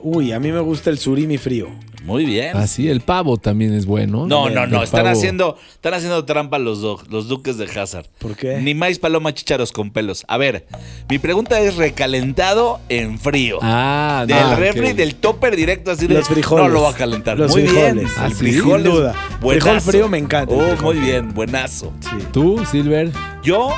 Uy, 0.00 0.32
a 0.32 0.40
mí 0.40 0.52
me 0.52 0.60
gusta 0.60 0.90
el 0.90 0.98
surimi 0.98 1.38
frío. 1.38 1.68
Muy 2.04 2.24
bien. 2.24 2.52
Ah, 2.56 2.68
sí, 2.68 2.88
el 2.88 3.00
pavo 3.00 3.36
también 3.36 3.72
es 3.74 3.84
bueno. 3.84 4.26
No, 4.28 4.48
no, 4.48 4.64
no. 4.68 4.84
Están 4.84 5.08
haciendo, 5.08 5.56
están 5.74 5.92
haciendo 5.92 6.24
trampa 6.24 6.60
los, 6.60 6.80
do- 6.80 7.02
los 7.10 7.26
duques 7.26 7.58
de 7.58 7.64
Hazard. 7.64 8.06
¿Por 8.20 8.36
qué? 8.36 8.58
Ni 8.58 8.74
más 8.76 8.96
paloma 9.00 9.34
chícharos 9.34 9.72
con 9.72 9.90
pelos. 9.90 10.24
A 10.28 10.36
ver, 10.36 10.68
mi 11.10 11.18
pregunta 11.18 11.58
es 11.58 11.74
recalentado 11.74 12.78
en 12.88 13.18
frío. 13.18 13.58
Ah, 13.60 14.24
no, 14.28 14.36
del 14.36 14.56
refri, 14.56 14.92
del 14.92 15.16
topper 15.16 15.56
directo 15.56 15.90
así 15.90 16.06
de. 16.06 16.14
Los 16.14 16.28
frijoles. 16.28 16.66
No 16.68 16.72
lo 16.72 16.82
va 16.82 16.90
a 16.90 16.94
calentar. 16.94 17.36
Los 17.38 17.50
muy 17.50 17.62
bien. 17.62 17.74
frijoles. 17.74 18.12
Ah, 18.18 18.26
El 18.26 18.32
sí, 18.34 18.38
frijol 18.38 18.82
sin 18.84 18.92
duda. 18.92 19.14
buenazo. 19.40 19.64
Frijol 19.64 19.80
frío 19.80 20.08
me 20.08 20.18
encanta, 20.18 20.54
Oh, 20.54 20.76
muy 20.82 20.98
bien, 20.98 21.34
buenazo. 21.34 21.92
Sí. 21.98 22.24
¿Tú, 22.32 22.64
Silver? 22.70 23.10
Yo, 23.42 23.70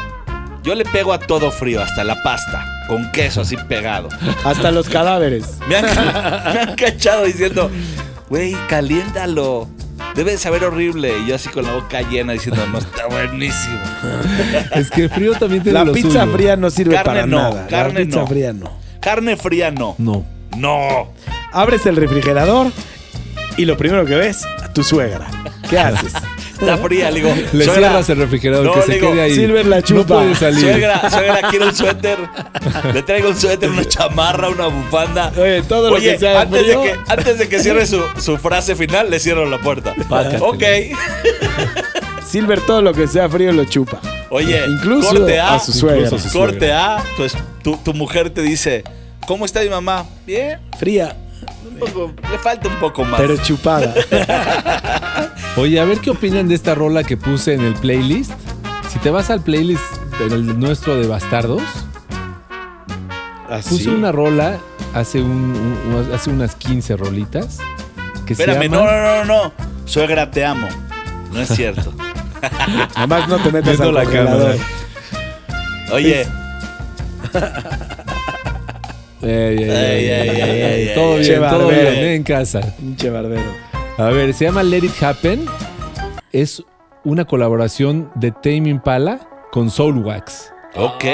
yo 0.63 0.75
le 0.75 0.85
pego 0.85 1.13
a 1.13 1.19
todo 1.19 1.51
frío, 1.51 1.81
hasta 1.83 2.05
la 2.05 2.23
pasta, 2.23 2.65
con 2.89 3.11
queso 3.13 3.41
así 3.43 3.57
pegado. 3.69 4.09
Hasta 4.45 4.71
los 4.71 4.89
cadáveres. 4.89 5.59
Me 5.69 5.77
han, 5.77 5.85
me 5.85 6.61
han 6.61 6.75
cachado 6.77 7.25
diciendo, 7.25 7.71
güey, 8.29 8.55
caliéntalo. 8.69 9.69
Debe 10.15 10.33
de 10.33 10.39
saber 10.39 10.65
horrible. 10.65 11.13
Y 11.21 11.29
yo 11.29 11.35
así 11.37 11.49
con 11.49 11.65
la 11.65 11.75
boca 11.75 12.01
llena 12.03 12.33
diciendo, 12.33 12.67
no, 12.73 12.79
está 12.79 13.07
buenísimo. 13.07 13.79
Es 14.75 14.91
que 14.91 15.03
el 15.05 15.11
frío 15.11 15.33
también 15.35 15.63
tiene 15.63 15.79
La 15.79 15.85
lo 15.85 15.93
pizza 15.93 16.23
suyo. 16.25 16.33
fría 16.33 16.57
no 16.57 16.71
sirve 16.71 16.95
Carne 16.95 17.05
para 17.13 17.27
no, 17.27 17.39
nada. 17.39 17.67
carne 17.69 18.01
la 18.01 18.05
pizza 18.07 18.21
no. 18.21 18.27
fría 18.27 18.53
no. 18.53 18.71
Carne 19.01 19.37
fría 19.37 19.71
no. 19.71 19.95
No. 19.99 20.25
No. 20.57 21.13
Abres 21.53 21.87
el 21.87 21.97
refrigerador 21.97 22.73
y 23.57 23.65
lo 23.65 23.77
primero 23.77 24.05
que 24.07 24.15
ves, 24.17 24.45
a 24.63 24.73
tu 24.73 24.83
suegra. 24.83 25.29
¿Qué 25.71 25.79
haces? 25.79 26.13
Está 26.61 26.77
fría, 26.79 27.11
le 27.11 27.21
digo. 27.21 27.35
Le 27.53 27.65
"Suegra, 27.65 27.75
cierras 27.89 28.11
el 28.11 28.19
refrigerador 28.19 28.65
No, 28.67 28.73
que 28.75 28.83
se 28.83 28.93
digo, 28.95 29.13
quede 29.13 29.23
ahí. 29.23 29.35
Silver 29.35 29.67
la 29.67 29.77
No 29.77 29.83
chupa. 29.83 30.15
puede 30.17 30.35
salir. 30.35 30.61
Suegra, 30.61 31.11
suegra, 31.11 31.41
quiero 31.51 31.67
un 31.67 31.75
suéter. 31.75 32.19
Le 32.93 33.03
traigo 33.03 33.29
un 33.29 33.37
suéter, 33.37 33.71
una 33.71 33.85
chamarra, 33.85 34.49
una 34.49 34.67
bufanda. 34.67 35.33
Oye, 35.37 35.63
todo 35.63 35.91
lo 35.91 35.97
Oye, 35.97 36.13
que 36.13 36.19
sea 36.19 36.41
antes, 36.43 36.63
frío. 36.63 36.81
de 36.83 36.87
que, 36.93 36.99
antes 37.09 37.39
de 37.39 37.49
que 37.49 37.61
cierre 37.61 37.87
su, 37.87 38.03
su 38.21 38.37
frase 38.39 38.75
final, 38.77 39.11
le 39.11 39.21
cierro 39.21 39.47
la 39.47 39.59
puerta. 39.59 39.95
Ok. 40.41 40.63
Silver 42.27 42.61
todo 42.61 42.83
lo 42.83 42.93
que 42.93 43.07
sea 43.07 43.29
frío 43.29 43.53
lo 43.53 43.65
chupa. 43.65 44.01
Oye, 44.31 44.61
Incluso 44.69 45.09
corte 45.15 45.41
A. 45.41 45.55
a 45.55 45.59
su 45.61 45.73
suegra. 45.73 46.09
a 46.15 46.19
su 46.19 46.31
corte 46.39 46.73
A. 46.73 47.03
Tu, 47.17 47.25
es- 47.25 47.37
tu, 47.63 47.77
tu 47.79 47.95
mujer 47.95 48.31
te 48.31 48.43
dice, 48.43 48.85
¿cómo 49.27 49.47
está 49.47 49.61
mi 49.63 49.71
mamá? 49.71 50.05
Bien. 50.27 50.59
Fría, 50.79 51.17
Un 51.67 51.79
poco, 51.79 52.13
le 52.31 52.39
falta 52.39 52.69
un 52.69 52.77
poco 52.77 53.05
más. 53.05 53.19
pero 53.21 53.37
chupada. 53.39 53.95
Oye, 55.59 55.81
a 55.81 55.85
ver 55.85 55.99
qué 55.99 56.11
opinan 56.11 56.49
de 56.49 56.55
esta 56.55 56.75
rola 56.75 57.03
que 57.03 57.17
puse 57.17 57.55
en 57.55 57.63
el 57.63 57.75
playlist. 57.75 58.33
Si 58.93 58.99
te 59.01 59.11
vas 59.11 59.31
al 59.31 59.41
playlist 59.43 59.83
del 60.19 60.59
nuestro 60.59 60.97
de 60.97 61.07
Bastardos, 61.07 61.63
Así. 63.51 63.71
puse 63.71 63.91
una 63.91 64.13
rola 64.13 64.59
hace, 64.95 65.21
un, 65.21 65.31
un- 65.31 66.11
hace 66.15 66.31
unas 66.31 66.55
15 66.55 66.97
rolitas. 66.97 67.59
Que 68.27 68.35
Espérame, 68.35 68.63
se 68.63 68.69
no, 68.69 68.85
llama, 68.85 68.93
no, 68.93 69.25
no, 69.25 69.45
no. 69.45 69.53
Suegra, 69.85 70.31
te 70.31 70.45
amo. 70.45 70.69
No 71.33 71.41
es 71.41 71.49
cierto. 71.49 71.93
Además 72.95 73.29
no 73.29 73.39
te 73.39 73.51
metas 73.51 73.81
al 73.81 73.95
la 73.95 74.05
cámara. 74.05 74.55
Oye, 75.93 76.27
Ey, 79.21 79.59
ey, 79.59 80.11
ey, 80.11 80.95
todo 80.95 81.17
bien, 81.17 81.41
todo 81.41 81.69
bien, 81.69 81.87
en 82.05 82.23
casa. 82.23 82.61
Pinche 82.79 83.11
barbero. 83.11 83.68
A 83.99 84.11
ver, 84.11 84.33
se 84.33 84.45
llama 84.45 84.63
Let 84.63 84.85
It 84.85 85.03
Happen. 85.03 85.45
Es 86.33 86.63
una 87.05 87.25
colaboración 87.25 88.11
de 88.15 88.31
Tame 88.31 88.69
Impala 88.71 89.19
con 89.51 89.71
Soulwax. 89.71 90.53
ok. 90.77 91.05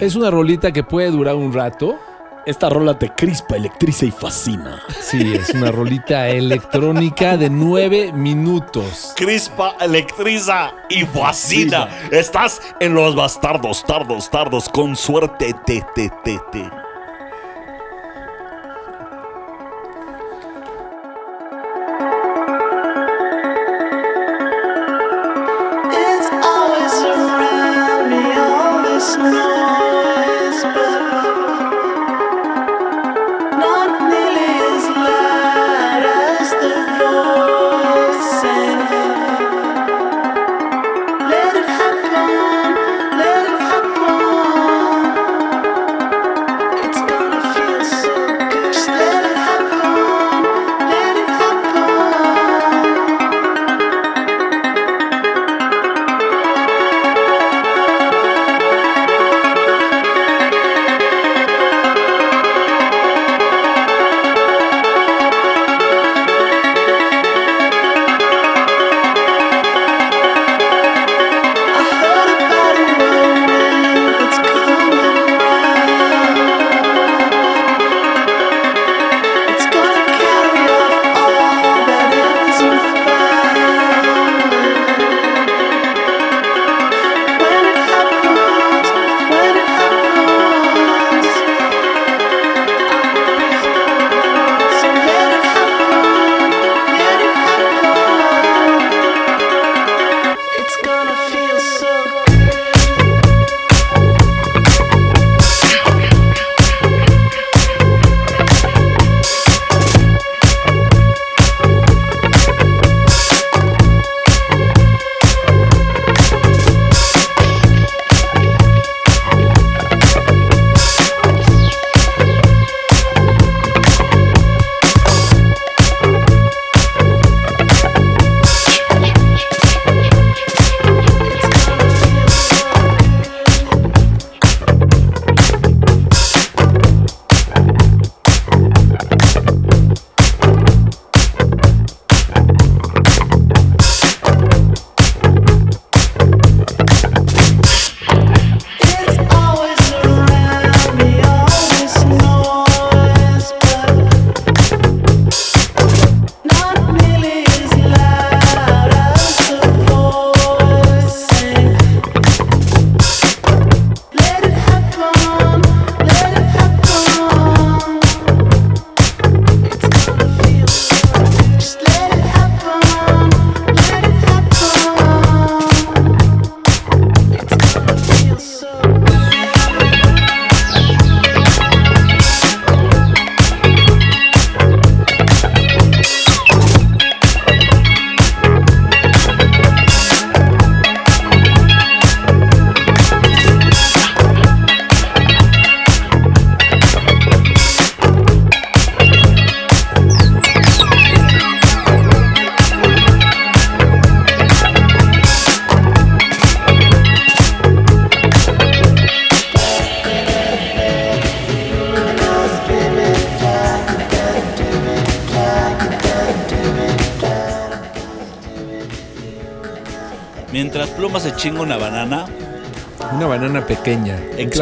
Es 0.00 0.16
una 0.16 0.28
rolita 0.30 0.72
que 0.72 0.82
puede 0.82 1.10
durar 1.12 1.36
un 1.36 1.52
rato. 1.52 1.96
Esta 2.44 2.70
rola 2.70 2.98
te 2.98 3.10
crispa, 3.14 3.56
electriza 3.56 4.06
y 4.06 4.10
fascina. 4.10 4.82
Sí, 5.00 5.34
es 5.34 5.50
una 5.50 5.70
rolita 5.70 6.28
electrónica 6.28 7.36
de 7.36 7.50
nueve 7.50 8.10
minutos. 8.12 9.12
Crispa, 9.16 9.76
electriza 9.80 10.72
y 10.88 11.04
fascina. 11.04 11.88
Estás 12.10 12.60
en 12.80 12.94
los 12.94 13.14
bastardos, 13.14 13.84
tardos, 13.84 14.28
tardos, 14.30 14.68
con 14.70 14.96
suerte, 14.96 15.54
te, 15.66 15.84
te, 15.94 16.10
te, 16.24 16.40
te. 16.50 16.87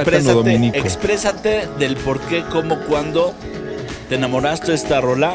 Exprésate, 0.02 0.78
exprésate 0.78 1.68
del 1.78 1.96
por 1.96 2.20
qué, 2.20 2.42
cómo, 2.50 2.78
cuándo 2.88 3.34
te 4.08 4.14
enamoraste 4.16 4.68
de 4.68 4.74
esta 4.74 5.00
rola. 5.00 5.34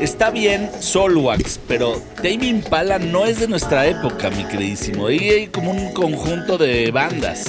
Está 0.00 0.30
bien 0.30 0.70
Solwax, 0.78 1.58
pero 1.66 2.00
Tame 2.16 2.46
Impala 2.46 2.98
no 3.00 3.26
es 3.26 3.40
de 3.40 3.48
nuestra 3.48 3.86
época, 3.86 4.30
mi 4.30 4.44
queridísimo. 4.44 5.10
Y 5.10 5.18
hay 5.28 5.46
como 5.48 5.72
un 5.72 5.92
conjunto 5.92 6.56
de 6.56 6.90
bandas. 6.92 7.46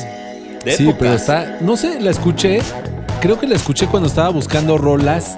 De 0.66 0.72
sí, 0.72 0.84
épocas. 0.84 1.00
pero 1.00 1.14
está. 1.14 1.58
No 1.62 1.78
sé, 1.78 2.00
la 2.00 2.10
escuché. 2.10 2.60
Creo 3.22 3.40
que 3.40 3.46
la 3.48 3.56
escuché 3.56 3.86
cuando 3.86 4.08
estaba 4.10 4.30
buscando 4.30 4.78
rolas. 4.80 5.38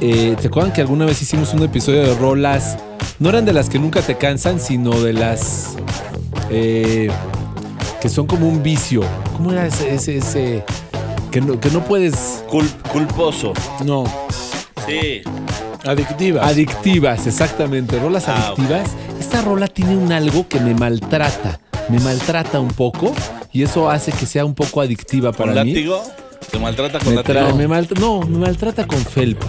Eh, 0.00 0.36
¿Te 0.40 0.48
acuerdan 0.48 0.72
que 0.72 0.80
alguna 0.80 1.06
vez 1.06 1.22
hicimos 1.22 1.54
un 1.54 1.62
episodio 1.62 2.02
de 2.02 2.14
rolas? 2.16 2.78
No 3.20 3.28
eran 3.28 3.44
de 3.44 3.52
las 3.52 3.68
que 3.68 3.78
nunca 3.78 4.00
te 4.02 4.16
cansan, 4.16 4.58
sino 4.60 5.00
de 5.00 5.12
las. 5.12 5.76
eh, 6.50 7.10
que 8.00 8.08
son 8.08 8.26
como 8.26 8.48
un 8.48 8.62
vicio. 8.62 9.02
¿Cómo 9.36 9.52
era 9.52 9.66
ese? 9.66 9.94
ese, 9.94 10.18
ese 10.18 10.64
que, 11.30 11.40
no, 11.40 11.58
que 11.60 11.70
no 11.70 11.84
puedes. 11.84 12.44
Cul- 12.50 12.70
culposo. 12.90 13.52
No, 13.84 14.04
Sí. 14.86 15.22
adictivas. 15.84 16.46
Adictivas, 16.46 17.26
exactamente. 17.26 17.98
Rolas 17.98 18.28
Ah, 18.28 18.48
adictivas. 18.48 18.90
Esta 19.20 19.42
rola 19.42 19.66
tiene 19.66 19.96
un 19.96 20.12
algo 20.12 20.46
que 20.48 20.60
me 20.60 20.74
maltrata. 20.74 21.60
Me 21.88 21.98
maltrata 22.00 22.60
un 22.60 22.68
poco. 22.68 23.12
Y 23.52 23.62
eso 23.62 23.90
hace 23.90 24.12
que 24.12 24.26
sea 24.26 24.44
un 24.44 24.54
poco 24.54 24.80
adictiva 24.80 25.32
¿Con 25.32 25.48
para 25.48 25.64
mí. 25.64 25.72
látigo? 25.72 26.02
¿Te 26.50 26.58
maltrata 26.58 26.98
con 26.98 27.08
Me 27.10 27.16
látigo? 27.16 27.54
me 27.56 27.66
no, 28.00 28.20
me 28.20 28.38
maltrata 28.38 28.86
con 28.86 28.98
felpa. 28.98 29.46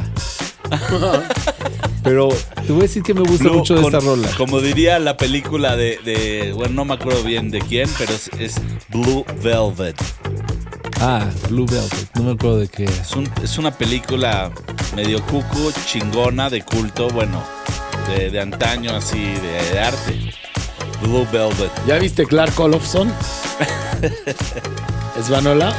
Pero 2.04 2.30
te 2.66 2.72
voy 2.72 2.80
a 2.80 2.84
decir 2.84 3.04
que 3.04 3.14
me 3.14 3.22
gusta 3.22 3.46
Blue 3.46 3.58
mucho 3.60 3.76
de 3.76 3.82
con- 3.82 3.94
esta 3.94 4.06
rola. 4.06 4.30
Como 4.38 4.62
diría 4.62 5.00
la 5.00 5.18
película 5.18 5.76
de, 5.76 6.00
de- 6.06 6.54
Bueno, 6.56 6.74
no 6.76 6.86
me 6.86 6.94
acuerdo 6.94 7.24
bien 7.24 7.52
de 7.52 7.60
quién, 7.60 7.90
pero 7.98 8.14
es, 8.14 8.30
es 8.40 8.56
Blue 8.90 9.26
Velvet. 9.44 9.96
Ah, 11.02 11.26
Blue 11.50 11.66
Velvet. 11.66 12.10
No 12.16 12.24
me 12.24 12.32
acuerdo 12.32 12.60
de 12.60 12.68
qué. 12.70 12.86
Es, 12.86 13.12
un- 13.16 13.30
es 13.44 13.58
una 13.58 13.72
película 13.78 14.52
medio 14.96 15.22
cucu, 15.26 15.72
chingona, 15.86 16.50
de 16.50 16.62
culto, 16.64 17.10
bueno, 17.10 17.44
de, 18.08 18.30
de 18.32 18.40
antaño, 18.40 18.96
así, 18.96 19.20
de, 19.20 19.72
de 19.74 19.80
arte. 19.80 20.32
Blue 21.02 21.26
Velvet. 21.32 21.72
¿Ya 21.88 21.98
viste 21.98 22.26
Clark 22.26 22.58
Olofsson? 22.60 23.12
¿Es 25.20 25.30
Vanola? 25.30 25.74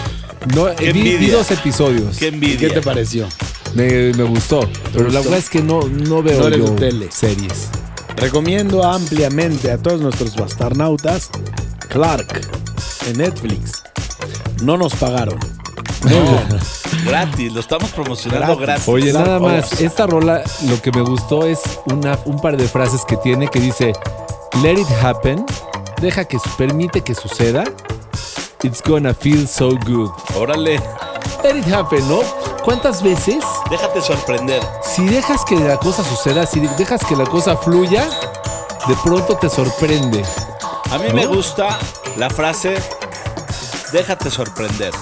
No, 0.54 0.74
Qué 0.74 0.92
vi, 0.92 1.26
dos 1.28 1.50
episodios. 1.50 2.16
Qué 2.18 2.26
¿Y 2.26 2.28
envidia. 2.28 2.58
qué 2.68 2.70
te 2.74 2.82
pareció? 2.82 3.28
Me, 3.74 4.12
me 4.14 4.24
gustó. 4.24 4.68
Pero 4.92 5.08
la 5.10 5.20
verdad 5.20 5.38
es 5.38 5.48
que 5.50 5.62
no, 5.62 5.82
no 5.82 6.22
veo 6.22 6.48
No 6.50 6.56
yo 6.56 6.64
tele. 6.74 7.08
series. 7.10 7.68
Recomiendo 8.16 8.84
ampliamente 8.84 9.70
a 9.70 9.78
todos 9.78 10.00
nuestros 10.00 10.36
bastarnautas 10.36 11.30
Clark 11.88 12.40
en 13.06 13.18
Netflix. 13.18 13.82
No 14.62 14.76
nos 14.76 14.94
pagaron. 14.94 15.38
Bueno. 16.02 16.38
Gratis, 17.06 17.52
lo 17.52 17.60
estamos 17.60 17.90
promocionando 17.90 18.56
Gratis. 18.56 18.66
gratis. 18.66 18.88
Oye, 18.88 19.12
nada 19.12 19.38
más, 19.38 19.80
esta 19.80 20.06
rola 20.06 20.42
lo 20.68 20.82
que 20.82 20.90
me 20.92 21.00
gustó 21.02 21.46
es 21.46 21.60
una, 21.86 22.18
un 22.26 22.38
par 22.40 22.56
de 22.58 22.68
frases 22.68 23.02
que 23.06 23.16
tiene 23.16 23.48
que 23.48 23.58
dice, 23.60 23.92
let 24.62 24.74
it 24.78 24.86
happen, 25.02 25.46
deja 26.02 26.26
que, 26.26 26.36
permite 26.58 27.00
que 27.00 27.14
suceda, 27.14 27.64
it's 28.62 28.82
gonna 28.86 29.14
feel 29.14 29.48
so 29.48 29.70
good. 29.86 30.10
Órale, 30.36 30.78
Let 31.42 31.56
it 31.58 31.72
happen, 31.72 32.06
¿no? 32.08 32.20
¿Cuántas 32.64 33.02
veces, 33.02 33.42
déjate 33.70 34.00
sorprender. 34.02 34.62
si 34.82 35.06
dejas 35.06 35.44
que 35.44 35.56
la 35.56 35.78
cosa 35.78 36.04
suceda, 36.04 36.46
si 36.46 36.60
dejas 36.60 37.04
que 37.04 37.16
la 37.16 37.24
cosa 37.24 37.56
fluya, 37.56 38.08
de 38.86 38.94
pronto 39.02 39.36
te 39.36 39.48
sorprende? 39.48 40.22
A 40.90 40.98
mí 40.98 41.08
¿No? 41.08 41.14
me 41.14 41.26
gusta 41.26 41.78
la 42.16 42.28
frase, 42.28 42.74
déjate 43.92 44.30
sorprender. 44.30 44.92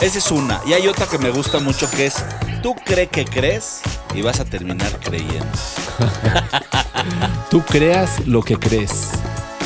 Esa 0.00 0.18
es 0.18 0.30
una. 0.30 0.60
Y 0.66 0.72
hay 0.72 0.88
otra 0.88 1.06
que 1.06 1.18
me 1.18 1.30
gusta 1.30 1.58
mucho 1.58 1.90
que 1.90 2.06
es, 2.06 2.24
tú 2.62 2.74
cree 2.84 3.08
que 3.08 3.24
crees 3.24 3.80
y 4.14 4.22
vas 4.22 4.40
a 4.40 4.44
terminar 4.44 4.98
creyendo. 5.00 5.46
Tú 7.50 7.62
creas 7.62 8.26
lo 8.26 8.42
que 8.42 8.58
crees. 8.58 9.10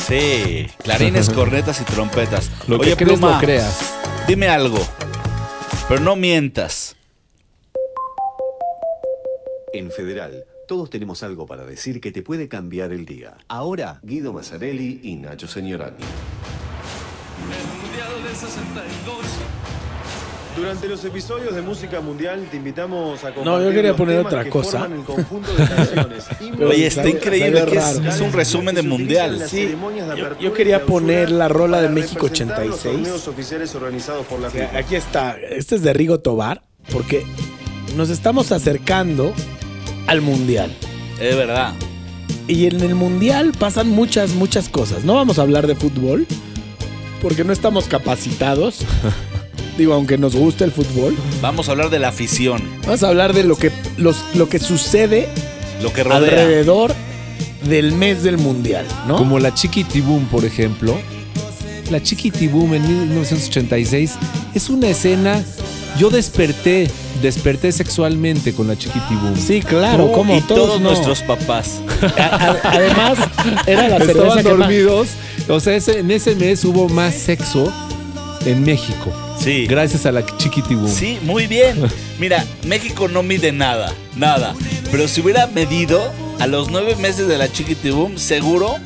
Sí, 0.07 0.69
clarines, 0.83 1.29
cornetas 1.33 1.81
y 1.81 1.83
trompetas. 1.83 2.49
Lo 2.67 2.77
Oye, 2.77 2.91
que 2.91 2.97
crees 3.05 3.19
Pluma, 3.19 3.33
lo 3.35 3.39
creas. 3.39 3.79
Dime 4.27 4.47
algo, 4.49 4.79
pero 5.91 6.03
no 6.03 6.15
mientas. 6.15 6.95
En 9.73 9.91
Federal, 9.91 10.45
todos 10.65 10.89
tenemos 10.89 11.21
algo 11.21 11.45
para 11.45 11.65
decir 11.65 11.99
que 11.99 12.13
te 12.13 12.21
puede 12.21 12.47
cambiar 12.47 12.93
el 12.93 13.05
día. 13.05 13.35
Ahora, 13.49 13.99
Guido 14.01 14.31
Mazzarelli 14.31 15.01
y 15.03 15.17
Nacho 15.17 15.49
Señorani. 15.49 15.97
Durante 20.55 20.87
los 20.89 21.03
episodios 21.05 21.55
de 21.55 21.61
Música 21.61 22.01
Mundial 22.01 22.45
te 22.51 22.57
invitamos 22.57 23.19
a 23.23 23.33
compartir 23.33 23.45
No, 23.45 23.61
yo 23.63 23.71
quería 23.71 23.95
poner 23.95 24.19
otra 24.19 24.43
que 24.43 24.49
cosa. 24.49 24.87
Oye, 26.67 26.87
está 26.87 27.07
increíble 27.09 27.63
que 27.65 27.77
es, 27.77 27.95
raro. 27.97 28.09
es 28.09 28.19
un 28.19 28.33
resumen 28.33 28.75
de 28.75 28.81
que 28.81 28.87
se 28.87 28.93
utilizan 28.93 29.25
en 29.29 29.37
mundial. 29.39 29.49
Sí, 29.49 29.75
yo- 30.17 30.39
yo 30.39 30.53
quería 30.53 30.85
poner 30.85 31.31
la 31.31 31.47
rola 31.47 31.81
de 31.81 31.87
México 31.89 32.23
representar 32.27 32.65
los 32.65 32.79
86. 32.79 32.93
torneos 33.03 33.27
oficiales 33.29 33.75
organizados 33.75 34.25
por 34.25 34.39
la. 34.41 34.49
Aquí 34.77 34.95
está. 34.95 35.37
Este 35.39 35.75
es 35.75 35.81
de 35.83 35.93
Rigo 35.93 36.19
Tobar. 36.19 36.61
Porque 36.91 37.23
nos 37.95 38.09
estamos 38.09 38.51
acercando 38.51 39.33
al 40.07 40.19
Mundial. 40.21 40.71
Es 41.19 41.35
verdad. 41.35 41.73
Y 42.47 42.65
en 42.65 42.81
el 42.81 42.95
Mundial 42.95 43.53
pasan 43.57 43.87
muchas, 43.87 44.31
muchas 44.31 44.67
cosas. 44.67 45.05
No 45.05 45.15
vamos 45.15 45.39
a 45.39 45.43
hablar 45.43 45.65
de 45.67 45.75
fútbol. 45.75 46.27
Porque 47.21 47.43
no 47.45 47.53
estamos 47.53 47.85
capacitados. 47.85 48.79
Digo, 49.77 49.93
aunque 49.93 50.17
nos 50.17 50.35
guste 50.35 50.63
el 50.63 50.71
fútbol. 50.71 51.15
Vamos 51.41 51.67
a 51.67 51.71
hablar 51.71 51.89
de 51.89 51.99
la 51.99 52.09
afición, 52.09 52.61
Vamos 52.83 53.03
a 53.03 53.07
hablar 53.07 53.33
de 53.33 53.43
lo 53.43 53.55
que, 53.57 53.71
los, 53.97 54.17
lo 54.35 54.47
que 54.49 54.59
sucede 54.59 55.27
lo 55.81 55.91
que 55.93 56.03
rodea. 56.03 56.17
alrededor 56.17 56.93
del 57.67 57.93
mes 57.93 58.23
del 58.23 58.37
Mundial, 58.37 58.85
¿no? 59.07 59.15
Como 59.17 59.39
la 59.39 59.53
Chiquitibum, 59.53 60.25
por 60.25 60.45
ejemplo. 60.45 60.95
La 61.89 62.01
Chiquitibum 62.01 62.73
en 62.73 62.87
1986 62.87 64.13
es 64.53 64.69
una 64.69 64.87
escena. 64.89 65.43
Yo 65.99 66.09
desperté, 66.09 66.89
desperté 67.21 67.71
sexualmente 67.73 68.53
con 68.53 68.67
la 68.67 68.77
Chiquitibum. 68.77 69.35
Sí, 69.35 69.61
claro, 69.61 70.05
Tú 70.07 70.11
como 70.13 70.37
y 70.37 70.41
todos 70.41 70.79
no. 70.79 70.89
nuestros 70.89 71.21
papás. 71.21 71.81
A- 72.17 72.23
a- 72.23 72.59
además, 72.71 73.17
era 73.67 73.89
la 73.89 73.97
cerveza 74.05 74.11
Estaban 74.11 74.37
que 74.43 74.49
más- 74.49 74.57
dormidos. 74.59 75.07
O 75.49 75.59
sea, 75.59 75.75
ese- 75.75 75.99
en 75.99 76.11
ese 76.11 76.35
mes 76.35 76.63
hubo 76.63 76.87
más 76.87 77.13
sexo 77.15 77.71
en 78.45 78.63
México. 78.63 79.11
Sí. 79.39 79.65
Gracias 79.67 80.05
a 80.05 80.11
la 80.11 80.25
Chiquitibum. 80.37 80.87
Sí, 80.87 81.17
muy 81.23 81.47
bien. 81.47 81.81
Mira, 82.19 82.45
México 82.65 83.07
no 83.07 83.23
mide 83.23 83.51
nada, 83.51 83.93
nada. 84.15 84.53
Pero 84.91 85.07
si 85.07 85.21
hubiera 85.21 85.47
medido, 85.47 86.11
a 86.39 86.47
los 86.47 86.69
nueve 86.69 86.95
meses 86.95 87.27
de 87.27 87.37
la 87.37 87.51
Chiquitibum, 87.51 88.17
seguro 88.17 88.77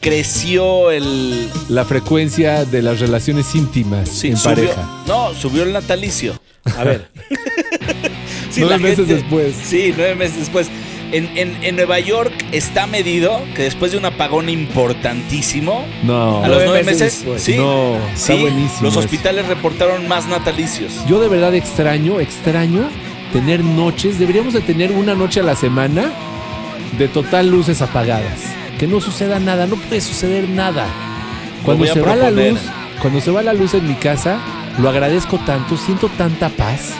creció 0.00 0.90
el... 0.90 1.48
La 1.68 1.84
frecuencia 1.84 2.64
de 2.64 2.82
las 2.82 3.00
relaciones 3.00 3.54
íntimas 3.54 4.08
sí, 4.08 4.28
en 4.28 4.36
subió- 4.36 4.44
pareja. 4.54 4.88
No, 5.06 5.32
subió 5.34 5.62
el 5.62 5.72
natalicio. 5.72 6.38
A 6.76 6.84
ver, 6.84 7.08
Sí, 8.50 8.60
Nueve 8.60 8.78
meses 8.78 9.08
después. 9.08 9.52
Sí, 9.66 9.92
nueve 9.96 10.14
meses 10.14 10.38
después. 10.38 10.68
En, 11.14 11.30
en- 11.36 11.56
en 11.62 11.76
Nueva 11.76 12.00
York 12.00 12.32
está 12.52 12.86
medido 12.86 13.40
que 13.54 13.62
después 13.62 13.92
de 13.92 13.98
un 13.98 14.04
apagón 14.04 14.48
importantísimo, 14.48 15.84
No. 16.02 16.42
a 16.42 16.48
los 16.48 16.64
Nueve 16.64 16.82
meses 16.82 17.24
sí, 17.36 17.56
No, 17.56 17.94
está 18.12 18.34
sí, 18.34 18.40
buenísimo 18.40 18.82
los 18.82 18.92
eso. 18.94 19.00
hospitales 19.00 19.46
reportaron 19.46 20.08
más 20.08 20.26
natalicios. 20.26 20.92
Yo 21.06 21.20
de 21.20 21.28
verdad 21.28 21.54
extraño, 21.54 22.18
extraño 22.20 22.88
tener 23.32 23.62
noches. 23.62 24.18
Deberíamos 24.18 24.54
de 24.54 24.60
tener 24.60 24.90
una 24.92 25.14
noche 25.14 25.40
a 25.40 25.44
la 25.44 25.54
semana 25.56 26.10
de 26.98 27.08
total 27.08 27.48
luces 27.48 27.80
apagadas. 27.80 28.40
Que 28.78 28.86
no 28.88 29.00
suceda 29.00 29.38
nada, 29.38 29.66
no 29.66 29.76
puede 29.76 30.00
suceder 30.00 30.48
nada. 30.48 30.86
Cuando 31.64 31.86
se 31.86 32.00
va 32.00 32.16
la 32.16 32.30
luz, 32.30 32.58
cuando 33.00 33.20
se 33.20 33.30
va 33.30 33.42
la 33.42 33.52
luz 33.52 33.74
en 33.74 33.86
mi 33.86 33.94
casa, 33.94 34.38
lo 34.78 34.88
agradezco 34.88 35.38
tanto, 35.38 35.76
siento 35.76 36.08
tanta 36.18 36.48
paz. 36.48 36.92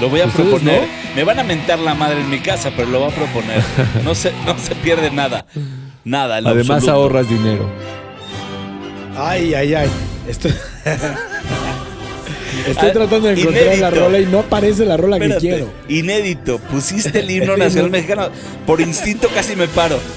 Lo 0.00 0.08
voy 0.08 0.20
a 0.20 0.26
¿Ustedes 0.26 0.48
proponer. 0.48 0.82
no? 0.82 0.88
Me 1.16 1.24
van 1.24 1.38
a 1.38 1.44
mentar 1.44 1.78
la 1.78 1.94
madre 1.94 2.20
en 2.20 2.30
mi 2.30 2.38
casa, 2.40 2.70
pero 2.76 2.88
lo 2.88 3.00
voy 3.00 3.10
a 3.12 3.14
proponer. 3.14 3.62
No 4.04 4.14
se, 4.14 4.32
no 4.46 4.58
se 4.58 4.74
pierde 4.76 5.10
nada. 5.10 5.44
Nada. 6.04 6.36
Además 6.36 6.70
absoluto. 6.70 6.92
ahorras 6.92 7.28
dinero. 7.28 7.68
ay, 9.16 9.52
ay, 9.54 9.74
ay. 9.74 9.88
Estoy, 10.28 10.52
Estoy 12.66 12.88
Ah, 12.90 12.92
tratando 12.92 13.28
de 13.28 13.40
encontrar 13.40 13.78
la 13.78 13.90
rola 13.90 14.18
y 14.18 14.26
no 14.26 14.40
aparece 14.40 14.84
la 14.84 14.96
rola 14.96 15.16
Espérate, 15.16 15.40
que 15.40 15.48
quiero. 15.54 15.72
Inédito. 15.88 16.58
Pusiste 16.58 17.20
el 17.20 17.30
himno 17.30 17.56
nacional 17.58 17.90
mexicano. 17.90 18.28
Por 18.66 18.80
instinto 18.80 19.28
casi 19.34 19.56
me 19.56 19.68
paro. 19.68 19.98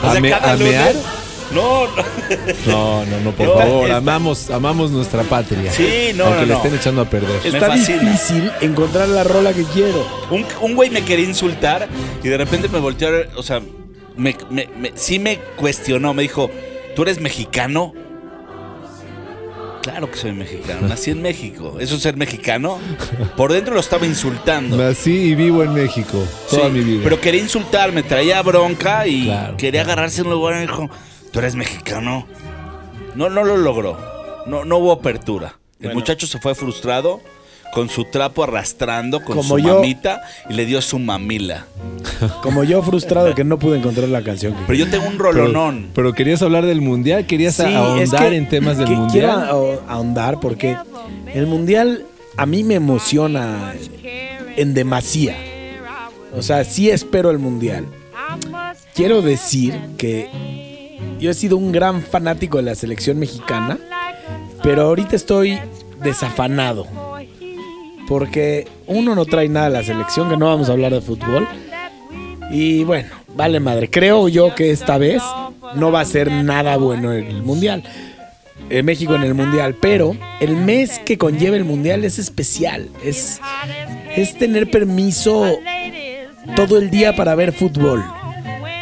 O 0.00 0.10
sea, 0.10 0.12
¿A 0.12 0.20
me- 0.20 0.30
cada 0.30 0.52
a 0.52 0.56
lunes- 0.56 0.70
mear? 0.72 0.94
No, 1.54 1.86
no. 1.86 2.02
No, 2.66 3.06
no, 3.06 3.20
no, 3.24 3.30
por 3.32 3.46
favor. 3.58 3.84
está- 3.84 3.96
Amamos, 3.96 4.50
amamos 4.50 4.90
nuestra 4.90 5.22
patria. 5.22 5.72
Sí, 5.72 6.10
no, 6.14 6.24
Aunque 6.24 6.40
no, 6.40 6.46
le 6.46 6.52
no. 6.52 6.56
estén 6.58 6.74
echando 6.74 7.00
a 7.02 7.04
perder. 7.08 7.40
Está 7.44 7.74
difícil 7.74 8.50
encontrar 8.60 9.08
la 9.08 9.24
rola 9.24 9.52
que 9.52 9.64
quiero. 9.64 10.06
Un, 10.30 10.44
un 10.60 10.74
güey 10.74 10.90
me 10.90 11.02
quería 11.04 11.24
insultar 11.26 11.88
y 12.22 12.28
de 12.28 12.36
repente 12.36 12.68
me 12.68 12.78
volteó 12.78 13.08
a 13.08 13.10
ver, 13.12 13.30
o 13.36 13.42
sea, 13.42 13.60
me, 14.16 14.36
me- 14.50 14.68
me- 14.78 14.92
sí 14.94 15.18
me 15.18 15.38
cuestionó. 15.56 16.12
Me 16.12 16.22
dijo, 16.22 16.50
¿tú 16.94 17.02
eres 17.02 17.20
mexicano? 17.20 17.94
Claro 19.82 20.10
que 20.10 20.18
soy 20.18 20.32
mexicano. 20.32 20.86
Nací 20.88 21.12
en 21.12 21.22
México. 21.22 21.76
¿Eso 21.80 21.94
es 21.96 22.02
ser 22.02 22.16
mexicano? 22.16 22.78
Por 23.36 23.52
dentro 23.52 23.72
lo 23.74 23.80
estaba 23.80 24.04
insultando. 24.04 24.76
Nací 24.76 25.12
y 25.30 25.34
vivo 25.34 25.62
en 25.62 25.72
México 25.72 26.22
toda 26.50 26.66
Sí, 26.66 26.72
mi 26.72 26.80
vida. 26.80 27.00
Pero 27.04 27.20
quería 27.20 27.40
insultarme, 27.40 28.02
traía 28.02 28.42
bronca 28.42 29.06
y 29.06 29.24
Claro. 29.24 29.56
quería 29.56 29.82
agarrarse 29.82 30.20
en 30.22 30.30
lugar 30.30 30.54
y 30.54 30.56
me 30.56 30.62
dijo, 30.66 30.90
¿tú 31.32 31.38
eres 31.38 31.54
mexicano? 31.54 32.26
No, 33.14 33.28
no 33.28 33.44
lo 33.44 33.56
logró. 33.56 33.98
No, 34.46 34.64
no 34.64 34.78
hubo 34.78 34.92
apertura. 34.92 35.58
El 35.80 35.94
muchacho 35.94 36.26
se 36.26 36.38
fue 36.40 36.54
frustrado 36.54 37.20
con 37.74 37.88
su 37.90 38.04
trapo 38.06 38.42
arrastrando 38.42 39.20
con 39.22 39.36
Como 39.36 39.56
su 39.56 39.58
yo. 39.58 39.74
mamita 39.76 40.22
y 40.48 40.54
le 40.54 40.64
dio 40.64 40.80
su 40.80 40.98
mamila. 40.98 41.66
Como 42.42 42.64
yo 42.64 42.82
frustrado 42.82 43.34
que 43.34 43.44
no 43.44 43.58
pude 43.58 43.78
encontrar 43.78 44.08
la 44.08 44.22
canción. 44.22 44.54
que- 44.54 44.62
Pero 44.66 44.78
yo 44.78 44.90
tengo 44.90 45.06
un 45.06 45.18
rolonón. 45.18 45.90
pero 45.94 46.12
querías 46.14 46.40
hablar 46.42 46.64
del 46.64 46.80
mundial, 46.80 47.26
querías 47.26 47.54
Sí, 47.56 47.62
es 47.64 47.74
ahondar 47.74 48.30
que- 48.30 48.36
en 48.36 48.48
temas 48.48 48.78
del 48.78 48.88
que 48.88 48.94
mundial. 48.96 49.26
Quiero 49.26 49.32
aho- 49.52 49.82
ahondar 49.86 50.40
porque 50.40 50.76
el 51.34 51.46
mundial 51.46 52.04
a 52.36 52.46
mí 52.46 52.64
me 52.64 52.74
emociona 52.76 53.74
en 54.56 54.74
demasía. 54.74 55.36
O 56.34 56.42
sea, 56.42 56.64
sí 56.64 56.90
espero 56.90 57.30
el 57.30 57.38
mundial. 57.38 57.86
Quiero 58.94 59.22
decir 59.22 59.78
que 59.98 60.67
yo 61.18 61.30
he 61.30 61.34
sido 61.34 61.56
un 61.56 61.72
gran 61.72 62.02
fanático 62.02 62.58
de 62.58 62.64
la 62.64 62.74
selección 62.74 63.18
mexicana, 63.18 63.78
pero 64.62 64.82
ahorita 64.82 65.16
estoy 65.16 65.58
desafanado. 66.02 66.86
Porque 68.08 68.66
uno 68.86 69.14
no 69.14 69.26
trae 69.26 69.48
nada 69.48 69.66
a 69.66 69.70
la 69.70 69.82
selección, 69.82 70.30
que 70.30 70.36
no 70.36 70.46
vamos 70.46 70.68
a 70.68 70.72
hablar 70.72 70.92
de 70.92 71.00
fútbol. 71.00 71.46
Y 72.50 72.84
bueno, 72.84 73.10
vale 73.34 73.60
madre. 73.60 73.90
Creo 73.90 74.28
yo 74.28 74.54
que 74.54 74.70
esta 74.70 74.96
vez 74.96 75.22
no 75.74 75.92
va 75.92 76.00
a 76.00 76.04
ser 76.06 76.30
nada 76.30 76.76
bueno 76.78 77.12
el 77.12 77.42
mundial. 77.42 77.82
Eh, 78.70 78.82
México 78.82 79.14
en 79.14 79.22
el 79.22 79.34
mundial. 79.34 79.76
Pero 79.80 80.16
el 80.40 80.56
mes 80.56 80.98
que 81.00 81.18
conlleva 81.18 81.56
el 81.56 81.64
mundial 81.64 82.04
es 82.04 82.18
especial. 82.18 82.88
Es, 83.04 83.40
es 84.16 84.38
tener 84.38 84.70
permiso 84.70 85.58
todo 86.56 86.78
el 86.78 86.90
día 86.90 87.14
para 87.14 87.34
ver 87.34 87.52
fútbol. 87.52 88.04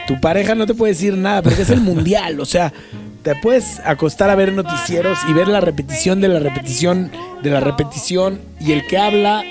Tu 0.06 0.20
pareja 0.20 0.54
no 0.54 0.66
te 0.66 0.74
puede 0.74 0.92
decir 0.92 1.14
nada 1.16 1.42
porque 1.42 1.62
es 1.62 1.70
el 1.70 1.80
mundial. 1.80 2.40
O 2.40 2.44
sea, 2.44 2.72
te 3.22 3.34
puedes 3.36 3.80
acostar 3.84 4.30
a 4.30 4.34
ver 4.36 4.52
noticieros 4.52 5.18
y 5.28 5.32
ver 5.32 5.48
la 5.48 5.60
repetición 5.60 6.20
de 6.20 6.28
la 6.28 6.38
repetición 6.38 7.10
de 7.42 7.50
la 7.50 7.60
repetición 7.60 8.40
y 8.60 8.72
el 8.72 8.86
que 8.86 8.98
habla 8.98 9.42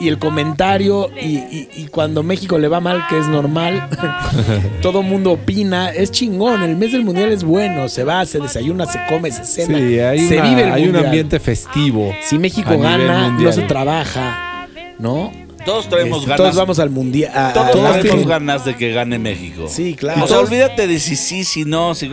y 0.00 0.08
el 0.08 0.18
comentario 0.18 1.10
y, 1.20 1.36
y- 1.36 1.68
y 1.76 1.86
cuando 1.86 2.22
México 2.24 2.58
le 2.58 2.66
va 2.68 2.80
mal, 2.80 3.04
que 3.08 3.18
es 3.18 3.28
normal, 3.28 3.88
todo 4.82 5.02
mundo 5.02 5.32
opina, 5.32 5.90
es 5.90 6.10
chingón, 6.10 6.62
el 6.62 6.74
mes 6.76 6.90
del 6.92 7.04
mundial 7.04 7.30
es 7.30 7.44
bueno, 7.44 7.88
se 7.88 8.02
va, 8.02 8.24
se 8.26 8.40
desayuna, 8.40 8.86
se 8.86 8.98
come, 9.08 9.30
se 9.30 9.44
cena, 9.44 9.78
Sí, 9.78 10.00
hay, 10.00 10.18
se 10.26 10.38
una- 10.38 10.48
vive 10.48 10.62
el 10.64 10.72
hay 10.72 10.88
un 10.88 10.96
ambiente 10.96 11.38
festivo. 11.38 12.12
Si 12.22 12.38
México 12.38 12.70
gana, 12.78 13.28
no 13.44 13.52
se 13.52 13.62
trabaja, 13.62 14.66
¿no? 14.98 15.30
Todos 15.64 15.88
traemos 15.88 16.18
Este, 16.18 16.30
ganas. 16.30 16.36
Todos 16.38 16.56
vamos 16.56 16.78
al 16.78 16.90
mundial. 16.90 17.32
a- 17.34 17.52
Todos 17.52 18.00
tienen- 18.02 18.28
ganas 18.28 18.64
de 18.64 18.76
que 18.76 18.92
gane 18.92 19.18
México. 19.18 19.66
Sí, 19.68 19.94
claro. 19.94 20.24
O 20.24 20.28
sea, 20.28 20.38
olvídate 20.40 20.86
de 20.86 20.98
si 21.00 21.16
sí, 21.16 21.44
si 21.44 21.64
no, 21.64 21.94
si 21.94 22.10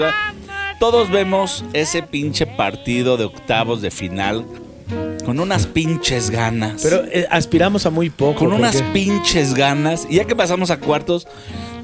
Todos 0.79 1.09
vemos 1.11 1.65
ese 1.73 2.01
pinche 2.03 2.45
partido 2.47 3.17
de 3.17 3.25
octavos 3.25 3.81
de 3.81 3.91
final 3.91 4.45
con 5.25 5.39
unas 5.39 5.67
pinches 5.67 6.29
ganas. 6.29 6.81
Pero 6.81 7.03
eh, 7.11 7.27
aspiramos 7.29 7.85
a 7.85 7.89
muy 7.89 8.09
poco. 8.09 8.39
con 8.39 8.53
unas 8.53 8.81
pinches 8.93 9.53
ganas. 9.53 10.07
Y 10.09 10.15
ya 10.15 10.25
que 10.25 10.35
pasamos 10.35 10.71
a 10.71 10.77
cuartos, 10.79 11.27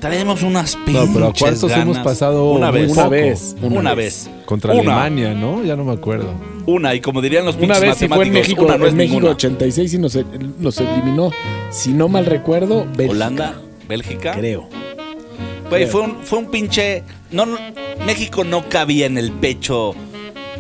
traemos 0.07 0.43
unas 0.43 0.75
pinches 0.75 1.07
No, 1.07 1.13
pero 1.13 1.25
a 1.27 1.33
cuartos 1.33 1.69
ganas. 1.69 1.85
hemos 1.85 1.97
pasado 1.99 2.51
una 2.51 2.71
vez. 2.71 2.91
Una 2.91 3.07
vez. 3.09 3.55
Una, 3.61 3.93
vez. 3.95 4.29
Contra 4.45 4.73
Una. 4.73 4.81
Alemania, 5.03 5.33
¿no? 5.33 5.63
Ya 5.63 5.75
no 5.75 5.83
me 5.83 5.93
acuerdo. 5.93 6.33
Una, 6.65 6.93
y 6.95 7.01
como 7.01 7.21
dirían 7.21 7.45
los 7.45 7.55
Una 7.55 7.75
pinches 7.75 7.81
vez 7.81 7.97
sí 7.97 8.07
fue 8.07 8.25
en 8.25 8.33
México, 8.33 8.65
una 8.65 8.77
no 8.77 8.87
en 8.87 8.95
México 8.95 9.15
ninguna. 9.15 9.33
86 9.33 9.93
y 9.93 9.97
nos, 9.97 10.17
nos 10.59 10.77
eliminó. 10.79 11.31
Si 11.71 11.91
no 11.93 12.07
mal 12.07 12.25
recuerdo, 12.25 12.85
Bélgica. 12.95 13.11
Holanda, 13.11 13.61
Bélgica. 13.87 14.33
Creo. 14.33 14.67
Güey, 15.69 15.87
fue 15.87 16.01
un, 16.01 16.17
fue 16.23 16.39
un 16.39 16.51
pinche. 16.51 17.03
No, 17.31 17.45
no- 17.47 17.57
México 18.05 18.43
no 18.43 18.69
cabía 18.69 19.07
en 19.07 19.17
el 19.17 19.31
pecho 19.31 19.95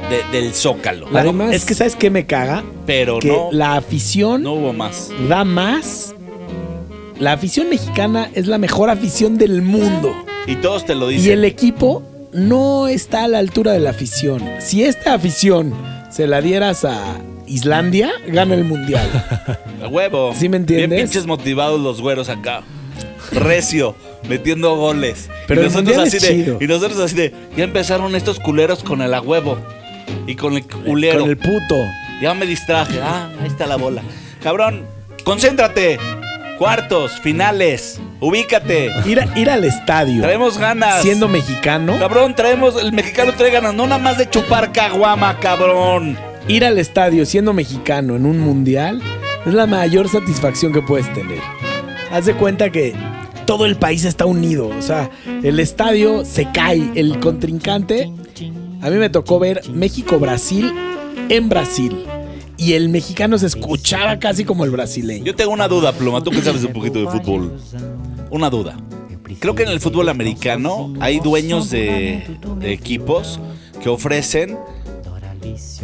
de- 0.09 0.37
del 0.39 0.53
Zócalo. 0.53 1.07
Además- 1.13 1.53
es 1.53 1.65
que 1.65 1.75
¿sabes 1.75 1.95
qué 1.95 2.09
me 2.09 2.25
caga? 2.25 2.63
Pero 2.87 3.19
que 3.19 3.27
no, 3.27 3.49
la 3.51 3.75
afición 3.75 4.41
no 4.43 4.53
hubo 4.53 4.73
más. 4.73 5.11
da 5.29 5.43
más. 5.45 6.14
La 7.19 7.31
afición 7.33 7.69
mexicana 7.69 8.29
es 8.33 8.47
la 8.47 8.57
mejor 8.57 8.89
afición 8.89 9.37
del 9.37 9.61
mundo. 9.61 10.13
Y 10.47 10.55
todos 10.57 10.85
te 10.85 10.95
lo 10.95 11.09
Y 11.11 11.15
dicen. 11.15 11.31
el 11.33 11.45
equipo 11.45 12.03
no 12.33 12.87
está 12.87 13.23
a 13.23 13.27
la 13.27 13.39
altura 13.39 13.71
de 13.71 13.79
la 13.79 13.91
afición. 13.91 14.43
Si 14.59 14.83
esta 14.83 15.13
afición 15.13 15.73
se 16.11 16.27
la 16.27 16.41
dieras 16.41 16.83
a 16.83 17.17
Islandia, 17.47 18.11
gana 18.27 18.55
el 18.55 18.65
mundial. 18.65 19.07
A 19.83 19.87
huevo. 19.87 20.33
¿Sí 20.37 20.49
me 20.49 20.57
entiendes? 20.57 20.89
Bien 20.89 21.01
pinches 21.03 21.25
motivados 21.25 21.79
los 21.79 22.01
güeros 22.01 22.27
acá. 22.29 22.63
Recio, 23.31 23.95
metiendo 24.27 24.75
goles. 24.75 25.29
Pero 25.47 25.61
y 25.61 25.65
nosotros 25.65 25.97
así 25.97 26.19
de. 26.19 26.27
chido. 26.27 26.57
Y 26.59 26.67
nosotros 26.67 26.99
así 26.99 27.15
de. 27.15 27.33
Ya 27.55 27.63
empezaron 27.63 28.15
estos 28.15 28.39
culeros 28.39 28.83
con 28.83 29.01
el 29.01 29.13
a 29.13 29.21
huevo. 29.21 29.57
Y 30.27 30.35
con 30.35 30.53
el 30.53 30.65
culero. 30.65 31.19
Con 31.21 31.29
el 31.29 31.37
puto. 31.37 31.75
Ya 32.21 32.33
me 32.33 32.45
distraje. 32.45 32.99
Ah, 33.01 33.29
ahí 33.41 33.47
está 33.47 33.67
la 33.67 33.75
bola. 33.77 34.01
Cabrón, 34.41 34.85
concéntrate. 35.23 35.97
Cuartos, 36.57 37.19
finales. 37.21 37.99
Ubícate. 38.21 38.89
Ir, 39.05 39.19
a- 39.19 39.37
ir 39.39 39.49
al 39.49 39.65
estadio 39.65 40.21
Traemos 40.21 40.57
ganas. 40.57 41.01
siendo 41.01 41.27
mexicano. 41.27 41.97
Cabrón, 41.99 42.33
traemos. 42.35 42.81
El 42.81 42.93
mexicano 42.93 43.33
trae 43.35 43.51
ganas. 43.51 43.73
No 43.73 43.85
nada 43.87 44.01
más 44.01 44.17
de 44.17 44.29
chupar 44.29 44.71
caguama, 44.71 45.37
cabrón. 45.39 46.17
Ir 46.47 46.63
al 46.63 46.77
estadio 46.77 47.25
siendo 47.25 47.53
mexicano 47.53 48.15
en 48.15 48.25
un 48.25 48.39
mundial 48.39 49.01
es 49.45 49.53
la 49.53 49.65
mayor 49.67 50.07
satisfacción 50.09 50.71
que 50.71 50.81
puedes 50.81 51.11
tener. 51.13 51.39
Haz 52.11 52.25
de 52.25 52.35
cuenta 52.35 52.69
que 52.69 52.93
todo 53.45 53.65
el 53.65 53.75
país 53.75 54.05
está 54.05 54.25
unido. 54.25 54.69
O 54.69 54.81
sea, 54.81 55.09
el 55.43 55.59
estadio 55.59 56.23
se 56.23 56.49
cae. 56.51 56.89
El 56.95 57.19
contrincante. 57.19 58.09
A 58.81 58.89
mí 58.89 58.97
me 58.97 59.09
tocó 59.09 59.39
ver 59.39 59.61
México-Brasil 59.69 60.71
en 61.29 61.49
Brasil. 61.49 62.05
Y 62.57 62.73
el 62.73 62.89
mexicano 62.89 63.37
se 63.37 63.47
escuchaba 63.47 64.17
casi 64.19 64.45
como 64.45 64.63
el 64.65 64.71
brasileño. 64.71 65.25
Yo 65.25 65.35
tengo 65.35 65.51
una 65.51 65.67
duda, 65.67 65.91
Pluma. 65.91 66.21
Tú 66.21 66.31
que 66.31 66.41
sabes 66.41 66.63
un 66.63 66.73
poquito 66.73 66.99
de 66.99 67.07
fútbol. 67.07 67.57
Una 68.31 68.49
duda. 68.49 68.77
Creo 69.39 69.55
que 69.55 69.63
en 69.63 69.69
el 69.69 69.79
fútbol 69.79 70.09
americano 70.09 70.93
hay 70.99 71.19
dueños 71.19 71.69
de, 71.69 72.37
de 72.59 72.71
equipos 72.71 73.39
que 73.81 73.89
ofrecen 73.89 74.57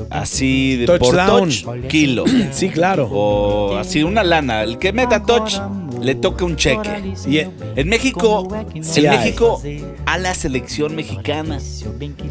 así 0.09 0.77
de 0.77 0.97
por 0.97 1.15
touch 1.15 1.65
kilo. 1.87 2.25
Sí, 2.51 2.69
claro. 2.69 3.09
O 3.11 3.77
así 3.77 4.03
una 4.03 4.23
lana. 4.23 4.63
El 4.63 4.77
que 4.77 4.93
meta 4.93 5.23
touch 5.23 5.55
le 6.01 6.15
toca 6.15 6.45
un 6.45 6.55
cheque. 6.55 7.13
Y, 7.27 7.39
En 7.39 7.87
México, 7.87 8.47
Sí 8.81 9.05
en 9.05 9.11
hay. 9.11 9.17
México 9.17 9.61
a 10.05 10.17
la 10.17 10.33
selección 10.33 10.95
mexicana. 10.95 11.59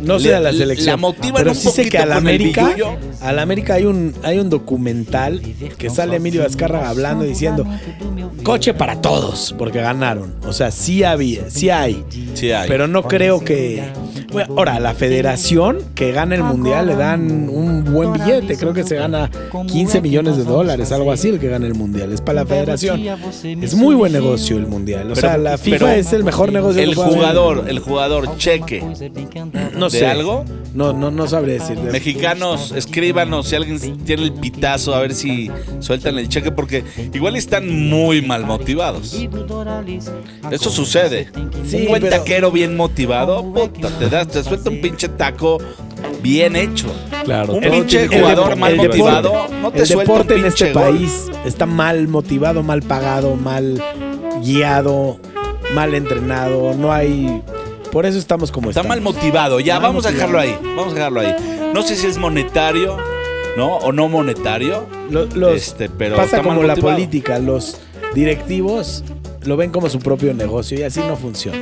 No 0.02 0.18
sé 0.18 0.34
a 0.34 0.40
la 0.40 0.52
selección. 0.52 0.86
la 0.86 0.96
motivan 0.96 1.34
pero 1.34 1.50
un 1.50 1.56
sí 1.56 1.68
sé 1.70 1.88
que 1.88 1.98
a 1.98 2.06
la 2.06 2.16
América, 2.16 2.74
a 3.20 3.32
la 3.32 3.42
América 3.42 3.74
hay 3.74 3.84
un, 3.84 4.14
hay 4.22 4.38
un 4.38 4.50
documental 4.50 5.40
que 5.78 5.90
sale 5.90 6.16
Emilio 6.16 6.44
Azcárraga 6.44 6.88
hablando 6.88 7.24
diciendo 7.24 7.66
coche 8.42 8.74
para 8.74 9.00
todos 9.00 9.54
porque 9.56 9.80
ganaron. 9.80 10.34
O 10.46 10.52
sea, 10.52 10.70
sí 10.70 11.04
había, 11.04 11.50
sí 11.50 11.70
hay. 11.70 12.04
Sí 12.34 12.52
hay. 12.52 12.68
Pero 12.68 12.86
no 12.86 13.02
creo 13.02 13.40
que. 13.44 13.82
Bueno, 14.32 14.54
ahora, 14.56 14.78
la 14.80 14.94
federación 14.94 15.78
que 15.94 16.12
gana 16.12 16.34
el 16.34 16.42
mundial 16.44 16.86
le 16.86 16.96
dan 16.96 17.48
un 17.48 17.84
buen 17.92 18.12
billete. 18.12 18.56
Creo 18.56 18.72
que 18.72 18.84
se 18.84 18.96
gana 18.96 19.30
15 19.66 20.00
millones 20.00 20.36
de 20.36 20.44
dólares, 20.44 20.92
algo 20.92 21.10
así, 21.12 21.28
el 21.28 21.38
que 21.40 21.48
gana 21.48 21.66
el 21.66 21.74
mundial. 21.74 22.12
Es 22.12 22.20
para 22.20 22.40
la 22.42 22.46
federación. 22.46 23.00
Es 23.62 23.74
muy 23.74 23.94
buen 23.94 24.12
negocio 24.12 24.56
el 24.56 24.66
mundial. 24.66 25.10
O 25.12 25.16
sea, 25.16 25.32
Pero- 25.32 25.42
la 25.42 25.58
FIFA 25.58 25.96
es 25.96 26.12
el 26.12 26.24
mejor 26.24 26.52
negocio 26.52 26.80
el 26.82 26.90
que 26.90 26.94
puede 26.96 27.08
haber. 27.08 27.18
jugador, 27.20 27.64
el 27.68 27.78
jugador 27.80 28.36
cheque. 28.38 28.82
no 29.76 29.88
¿de 29.88 29.98
sé. 29.98 30.06
algo? 30.06 30.44
No, 30.74 30.92
no, 30.92 31.10
no 31.10 31.26
sabré 31.26 31.54
decir. 31.54 31.78
Mexicanos, 31.78 32.72
escríbanos 32.76 33.48
si 33.48 33.56
alguien 33.56 33.78
tiene 34.04 34.22
el 34.22 34.32
pitazo, 34.32 34.94
a 34.94 35.00
ver 35.00 35.14
si 35.14 35.50
sueltan 35.80 36.16
el 36.18 36.28
cheque, 36.28 36.52
porque 36.52 36.84
igual 37.12 37.34
están 37.36 37.88
muy 37.88 38.22
mal 38.22 38.46
motivados. 38.46 39.16
Eso 40.50 40.70
sucede. 40.70 41.28
Sí, 41.66 41.76
un 41.82 41.88
buen 41.88 42.02
pero- 42.02 42.16
taquero 42.18 42.50
bien 42.52 42.76
motivado, 42.76 43.42
puta, 43.52 43.88
te, 43.98 44.08
te 44.26 44.42
suelta 44.42 44.70
un 44.70 44.80
pinche 44.80 45.08
taco 45.08 45.58
bien 46.22 46.56
hecho. 46.56 46.88
Claro. 47.24 47.54
Un 47.54 47.60
pinche 47.62 48.08
jugador 48.08 48.56
mal 48.56 48.72
el 48.72 48.78
motivado, 48.88 49.32
deporte- 49.32 49.54
no 49.62 49.70
te 49.72 49.78
el 49.80 49.86
suelta 49.86 50.02
deporte 50.12 50.34
un 50.34 50.40
en 50.40 50.46
este 50.46 50.72
gol. 50.72 50.82
país 50.82 51.30
está 51.44 51.66
mal 51.66 52.08
motivado, 52.08 52.62
mal 52.62 52.82
pagado, 52.82 53.36
mal 53.36 53.82
guiado, 54.42 55.18
mal 55.74 55.94
entrenado. 55.94 56.74
No 56.74 56.92
hay. 56.92 57.42
Por 57.92 58.06
eso 58.06 58.18
estamos 58.18 58.52
como 58.52 58.70
Está 58.70 58.80
estamos. 58.82 58.96
mal 58.96 59.00
motivado. 59.14 59.60
Ya, 59.60 59.74
Mal 59.74 59.82
vamos 59.90 60.06
a 60.06 60.12
dejarlo 60.12 60.38
ahí. 60.38 60.56
Vamos 60.76 60.92
a 60.92 60.94
dejarlo 60.94 61.20
ahí. 61.20 61.34
No 61.74 61.82
sé 61.82 61.96
si 61.96 62.06
es 62.06 62.18
monetario, 62.18 62.96
¿no? 63.56 63.76
O 63.76 63.92
no 63.92 64.08
monetario. 64.08 64.86
Los- 65.10 65.34
Este, 65.54 65.88
pero 65.88 66.16
pasa 66.16 66.36
está 66.36 66.42
como 66.48 66.62
la 66.62 66.76
política. 66.76 67.38
Los 67.40 67.78
directivos 68.14 69.02
lo 69.44 69.56
ven 69.56 69.70
como 69.70 69.88
su 69.88 69.98
propio 69.98 70.32
negocio 70.34 70.78
y 70.78 70.82
así 70.84 71.00
no 71.00 71.16
funciona. 71.16 71.58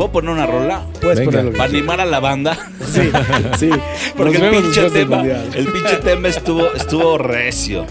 ¿Puedo 0.00 0.12
poner 0.12 0.30
una 0.30 0.46
rola? 0.46 0.86
Puedes 1.02 1.18
Venga. 1.18 1.30
ponerlo. 1.30 1.52
Para 1.58 1.64
animar 1.68 2.00
a 2.00 2.06
la 2.06 2.20
banda. 2.20 2.56
Sí, 2.90 3.10
sí. 3.58 3.70
Porque 4.16 4.38
el 4.38 4.50
pinche, 4.62 4.88
tema, 4.88 5.22
el 5.22 5.66
pinche 5.70 5.96
tema 5.96 6.28
estuvo, 6.28 6.72
estuvo 6.72 7.18
recio. 7.18 7.84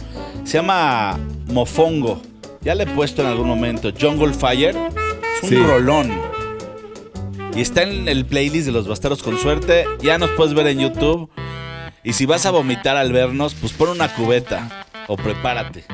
Se 0.43 0.57
llama 0.57 1.19
Mofongo. 1.53 2.19
Ya 2.61 2.73
le 2.73 2.85
he 2.85 2.87
puesto 2.87 3.21
en 3.21 3.27
algún 3.27 3.47
momento. 3.47 3.91
Jungle 3.97 4.33
Fire. 4.33 4.75
Es 4.75 5.43
un 5.43 5.49
Sí. 5.49 5.55
rolón. 5.55 6.11
Y 7.55 7.61
está 7.61 7.83
en 7.83 8.07
el 8.09 8.25
playlist 8.25 8.65
de 8.65 8.71
los 8.71 8.87
bastardos 8.87 9.21
con 9.21 9.37
suerte. 9.37 9.85
Ya 10.01 10.17
nos 10.17 10.31
puedes 10.31 10.55
ver 10.55 10.65
en 10.65 10.79
YouTube. 10.79 11.29
Y 12.03 12.13
si 12.13 12.25
vas 12.25 12.47
a 12.47 12.49
vomitar 12.51 12.97
al 12.97 13.13
vernos, 13.13 13.53
pues 13.53 13.71
pon 13.71 13.89
una 13.89 14.11
cubeta. 14.15 14.87
O 15.07 15.15
prepárate. 15.15 15.85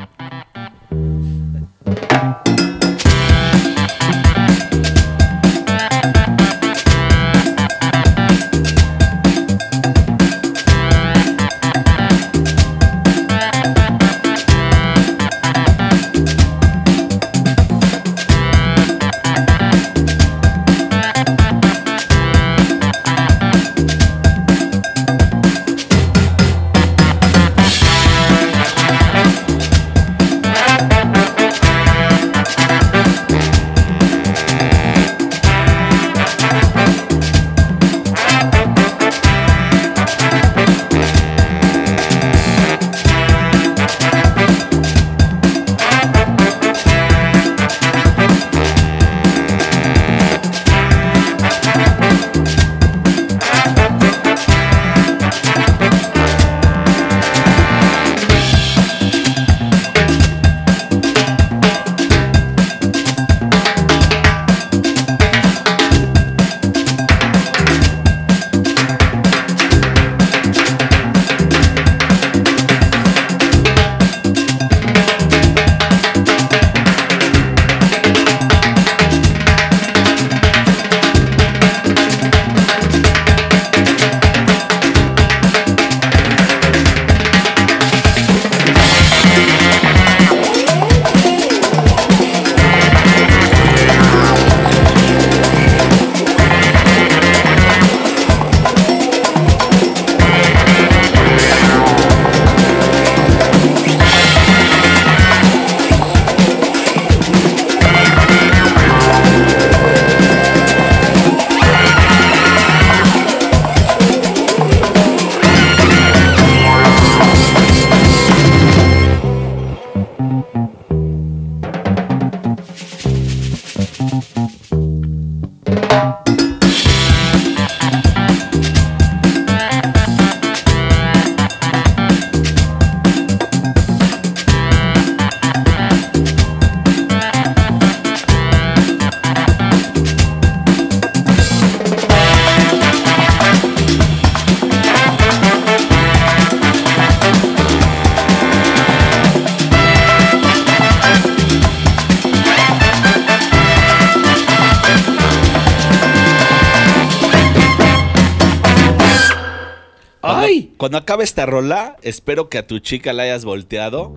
Cuando 160.85 160.99
acabe 160.99 161.23
esta 161.23 161.47
rola, 161.47 161.97
espero 162.03 162.47
que 162.47 162.59
a 162.59 162.67
tu 162.67 162.77
chica 162.77 163.11
la 163.11 163.23
hayas 163.23 163.43
volteado 163.43 164.13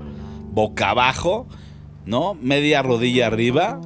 boca 0.53 0.91
abajo, 0.91 1.49
¿no? 2.05 2.35
Media 2.35 2.83
rodilla 2.83 3.27
arriba 3.27 3.81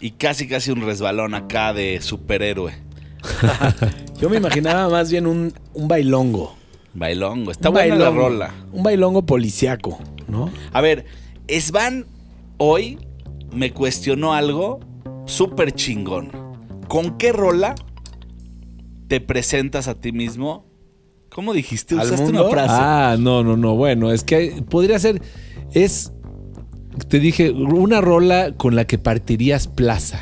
y 0.00 0.12
casi 0.12 0.48
casi 0.48 0.70
un 0.70 0.80
resbalón 0.80 1.34
acá 1.34 1.74
de 1.74 2.00
superhéroe. 2.00 2.72
Yo 4.18 4.30
me 4.30 4.38
imaginaba 4.38 4.88
más 4.88 5.10
bien 5.10 5.26
un, 5.26 5.52
un 5.74 5.86
bailongo. 5.86 6.56
Bailongo. 6.94 7.50
Está 7.50 7.68
Un 7.68 7.74
buena 7.74 7.94
la 7.94 8.08
rola. 8.08 8.54
Un 8.72 8.82
bailongo 8.82 9.26
policiaco, 9.26 9.98
¿no? 10.28 10.50
A 10.72 10.80
ver, 10.80 11.04
Svan 11.46 12.06
hoy 12.56 12.98
me 13.52 13.74
cuestionó 13.74 14.32
algo 14.32 14.80
súper 15.26 15.72
chingón. 15.72 16.30
¿Con 16.88 17.18
qué 17.18 17.32
rola 17.32 17.74
te 19.08 19.20
presentas 19.20 19.88
a 19.88 19.94
ti 20.00 20.12
mismo? 20.12 20.65
¿Cómo 21.36 21.52
dijiste? 21.52 21.94
¿Al 21.94 22.06
Usaste 22.06 22.22
mundo? 22.24 22.40
una 22.44 22.50
frase. 22.50 22.74
Ah, 22.74 23.16
no, 23.18 23.44
no, 23.44 23.58
no. 23.58 23.76
Bueno, 23.76 24.10
es 24.10 24.24
que 24.24 24.64
podría 24.70 24.98
ser. 24.98 25.20
Es. 25.74 26.10
Te 27.08 27.20
dije, 27.20 27.50
una 27.50 28.00
rola 28.00 28.54
con 28.56 28.74
la 28.74 28.86
que 28.86 28.96
partirías 28.96 29.68
plaza. 29.68 30.18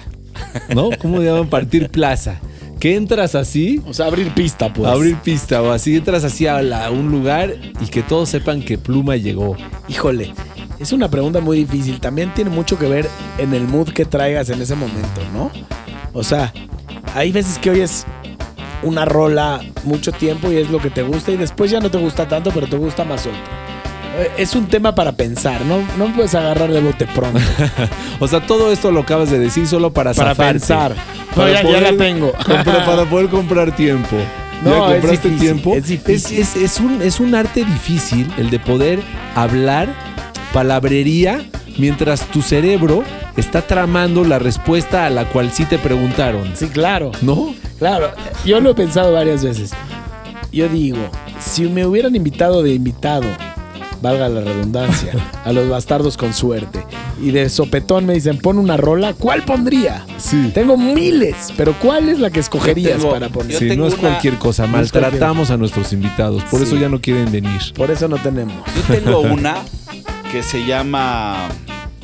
¿No? 0.74 0.90
¿Cómo 1.00 1.22
llaman 1.22 1.48
partir 1.48 1.88
plaza? 1.88 2.40
Que 2.80 2.96
entras 2.96 3.36
así, 3.36 3.80
O 3.86 3.94
sea, 3.94 4.06
abrir 4.06 4.34
pista, 4.34 4.72
pues. 4.72 4.90
abrir 4.90 5.14
pista 5.18 5.62
o 5.62 5.70
así, 5.70 5.94
entras 5.94 6.24
así 6.24 6.48
a 6.48 6.60
la- 6.62 6.86
a 6.86 6.90
un 6.90 7.12
lugar 7.12 7.54
y 7.80 7.86
que 7.86 8.02
todos 8.02 8.28
sepan 8.28 8.60
que 8.62 8.76
Pluma 8.76 9.14
llegó. 9.16 9.56
Híjole, 9.88 10.32
es 10.80 10.92
una 10.92 11.08
pregunta 11.08 11.40
muy 11.40 11.58
difícil. 11.58 12.00
También 12.00 12.34
tiene 12.34 12.50
mucho 12.50 12.76
que 12.76 12.88
ver 12.88 13.08
en 13.38 13.54
el 13.54 13.68
mood 13.68 13.90
que 13.90 14.04
traigas 14.04 14.50
en 14.50 14.60
ese 14.60 14.74
momento, 14.74 15.20
¿no? 15.32 15.52
O 16.12 16.24
sea, 16.24 16.52
hay 17.14 17.30
veces 17.30 17.56
que 17.60 17.70
oyes 17.70 18.04
una 18.84 19.04
rola 19.04 19.60
mucho 19.84 20.12
tiempo 20.12 20.50
y 20.52 20.56
es 20.56 20.70
lo 20.70 20.78
que 20.78 20.90
te 20.90 21.02
gusta 21.02 21.30
y 21.32 21.36
después 21.36 21.70
ya 21.70 21.80
no 21.80 21.90
te 21.90 21.98
gusta 21.98 22.28
tanto, 22.28 22.50
pero 22.52 22.66
te 22.66 22.76
gusta 22.76 23.04
más 23.04 23.26
otra. 23.26 23.38
Eh, 24.18 24.30
Es 24.38 24.54
un 24.54 24.66
tema 24.68 24.94
para 24.94 25.12
pensar, 25.12 25.60
no, 25.62 25.78
no 25.98 26.12
puedes 26.14 26.34
agarrar 26.34 26.70
de 26.70 26.80
bote 26.80 27.06
pronto. 27.06 27.40
O 28.20 28.28
sea, 28.28 28.40
todo 28.46 28.70
esto 28.72 28.90
lo 28.92 29.00
acabas 29.00 29.30
de 29.30 29.38
decir 29.38 29.66
solo 29.66 29.92
para 29.92 30.14
para 30.14 30.30
zafarte. 30.30 30.52
pensar. 30.60 30.94
Para 31.34 31.48
No, 31.48 31.52
ya, 31.52 31.62
ya 31.62 31.66
poder 31.68 31.82
la 31.82 31.98
tengo. 32.04 32.32
para 32.86 33.04
poder 33.06 33.28
comprar 33.28 33.74
tiempo. 33.74 34.16
No, 34.62 34.70
¿Ya 34.70 34.76
es 34.76 35.00
compraste 35.00 35.28
difícil, 35.28 35.38
tiempo? 35.40 35.74
es 35.74 35.86
difícil. 35.88 36.38
Es, 36.38 36.56
es 36.56 36.80
un, 36.80 37.02
es 37.02 37.20
un 37.20 37.34
arte 37.34 37.64
difícil 37.64 38.30
el 38.38 38.50
de 38.50 38.58
poder 38.60 39.00
hablar 39.34 39.88
palabrería 40.54 41.44
mientras 41.76 42.20
tu 42.30 42.40
cerebro 42.40 43.02
está 43.36 43.62
tramando 43.62 44.24
la 44.24 44.38
respuesta 44.38 45.04
a 45.06 45.10
la 45.10 45.24
cual 45.24 45.50
sí 45.52 45.64
te 45.64 45.78
preguntaron. 45.78 46.52
Sí, 46.54 46.68
claro. 46.68 47.10
¿No? 47.20 47.52
Claro, 47.84 48.12
yo 48.46 48.60
lo 48.60 48.70
he 48.70 48.74
pensado 48.74 49.12
varias 49.12 49.44
veces. 49.44 49.72
Yo 50.50 50.70
digo, 50.70 50.96
si 51.38 51.64
me 51.68 51.84
hubieran 51.84 52.16
invitado 52.16 52.62
de 52.62 52.72
invitado, 52.72 53.26
valga 54.00 54.26
la 54.30 54.40
redundancia, 54.40 55.12
a 55.44 55.52
los 55.52 55.68
bastardos 55.68 56.16
con 56.16 56.32
suerte, 56.32 56.82
y 57.20 57.30
de 57.30 57.50
sopetón 57.50 58.06
me 58.06 58.14
dicen, 58.14 58.38
pon 58.38 58.56
una 58.58 58.78
rola, 58.78 59.12
¿cuál 59.12 59.42
pondría? 59.42 60.06
Sí. 60.16 60.50
Tengo 60.54 60.78
miles, 60.78 61.52
pero 61.58 61.74
¿cuál 61.78 62.08
es 62.08 62.20
la 62.20 62.30
que 62.30 62.40
escogerías 62.40 62.96
tengo- 63.00 63.10
para 63.12 63.28
poner? 63.28 63.54
Sí, 63.58 63.76
no 63.76 63.86
es 63.86 63.92
una- 63.92 64.00
cualquier 64.08 64.38
cosa. 64.38 64.62
no 64.66 64.72
Maltratamos 64.78 65.50
a 65.50 65.58
nuestros 65.58 65.92
invitados. 65.92 66.42
Por 66.44 66.60
Sí. 66.60 66.66
eso 66.68 66.76
ya 66.76 66.88
no 66.88 67.02
quieren 67.02 67.30
venir. 67.30 67.60
Por 67.76 67.90
eso 67.90 68.08
no 68.08 68.16
tenemos. 68.16 68.54
Yo 68.88 68.94
tengo 68.94 69.20
una 69.30 69.56
que 70.32 70.42
se 70.42 70.64
llama. 70.64 71.48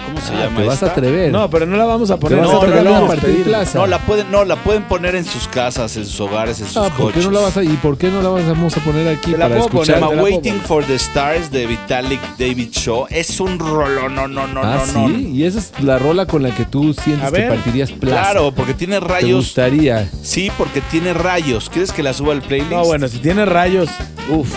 ¿Cómo 0.06 0.20
se 0.20 0.32
Ah, 0.34 0.44
llama 0.44 0.60
te 0.60 0.66
vas 0.66 0.82
a 0.82 0.86
esta. 0.86 0.98
atrever. 0.98 1.30
No, 1.32 1.48
pero 1.50 1.66
no 1.66 1.76
la 1.76 1.84
vamos 1.84 2.10
a 2.10 2.14
te 2.14 2.20
poner. 2.20 2.38
vas 2.40 2.48
a 2.48 2.52
no, 2.52 2.60
no, 2.82 2.96
a 2.96 3.00
no, 3.00 3.06
partir 3.06 3.42
plaza. 3.44 3.78
No, 3.78 3.86
la 3.86 3.98
pueden, 3.98 4.30
no, 4.30 4.44
la 4.44 4.56
pueden 4.56 4.82
poner 4.84 5.14
en 5.14 5.24
sus 5.24 5.46
casas, 5.48 5.96
en 5.96 6.04
sus 6.06 6.20
hogares, 6.20 6.60
en 6.60 6.66
sus 6.66 6.76
Ah, 6.76 6.90
¿por 6.96 7.08
qué 7.12 7.20
coches. 7.20 7.24
no 7.26 7.30
la 7.32 7.40
vas 7.40 7.56
a, 7.56 7.62
¿Y 7.64 7.68
por 7.76 7.96
qué 7.98 8.10
no 8.10 8.22
la 8.22 8.28
vamos 8.30 8.76
a 8.76 8.80
poner 8.80 9.08
aquí 9.08 9.32
Te 9.32 9.38
la 9.38 9.48
para 9.48 9.56
puedo 9.60 9.68
poner, 9.70 9.86
Se 9.86 9.92
llama 9.94 10.08
te 10.10 10.16
la 10.16 10.22
Waiting 10.22 10.52
poner. 10.54 10.66
for 10.66 10.84
the 10.84 10.94
Stars 10.94 11.50
de 11.50 11.66
Vitalik 11.66 12.20
David 12.38 12.68
Shaw. 12.72 13.06
Es 13.10 13.40
un 13.40 13.58
rollo, 13.58 14.08
no, 14.08 14.26
no, 14.28 14.46
no, 14.46 14.60
ah, 14.62 14.82
no, 14.86 14.92
sí, 15.08 15.12
no. 15.12 15.18
y 15.28 15.44
esa 15.44 15.58
es 15.58 15.72
la 15.82 15.98
rola 15.98 16.26
con 16.26 16.42
la 16.42 16.54
que 16.54 16.64
tú 16.64 16.92
sientes 16.94 17.26
A 17.28 17.30
que 17.30 17.40
ver. 17.40 17.48
partirías 17.50 17.90
plaza. 17.92 18.20
Claro, 18.32 18.52
porque 18.52 18.74
tiene 18.74 18.98
¿Te 19.00 19.06
rayos. 19.06 19.36
gustaría? 19.44 20.08
Sí, 20.22 20.50
porque 20.58 20.80
tiene 20.80 21.12
rayos. 21.14 21.68
¿Quieres 21.70 21.92
que 21.92 22.02
la 22.02 22.12
suba 22.14 22.32
al 22.32 22.42
playlist? 22.42 22.72
No, 22.72 22.84
bueno, 22.84 23.06
si 23.08 23.18
tiene 23.18 23.44
rayos, 23.44 23.88
uff. 24.28 24.48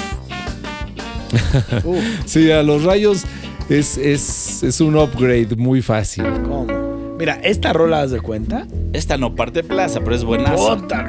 Uf, 1.84 1.98
Sí, 2.26 2.52
a 2.52 2.64
los 2.64 2.84
rayos 2.84 3.24
es, 3.70 3.98
es, 3.98 4.64
es 4.64 4.82
un 4.82 4.96
upgrade 4.96 5.56
muy 5.58 5.82
fácil. 5.82 6.24
¿cómo? 6.44 6.68
Mira, 7.18 7.36
esta 7.44 7.74
rola, 7.74 8.02
haz 8.02 8.12
de 8.12 8.20
cuenta. 8.22 8.68
Esta 8.92 9.18
no 9.18 9.36
parte 9.36 9.64
plaza, 9.64 10.00
pero 10.02 10.16
es 10.16 10.24
buena. 10.24 10.54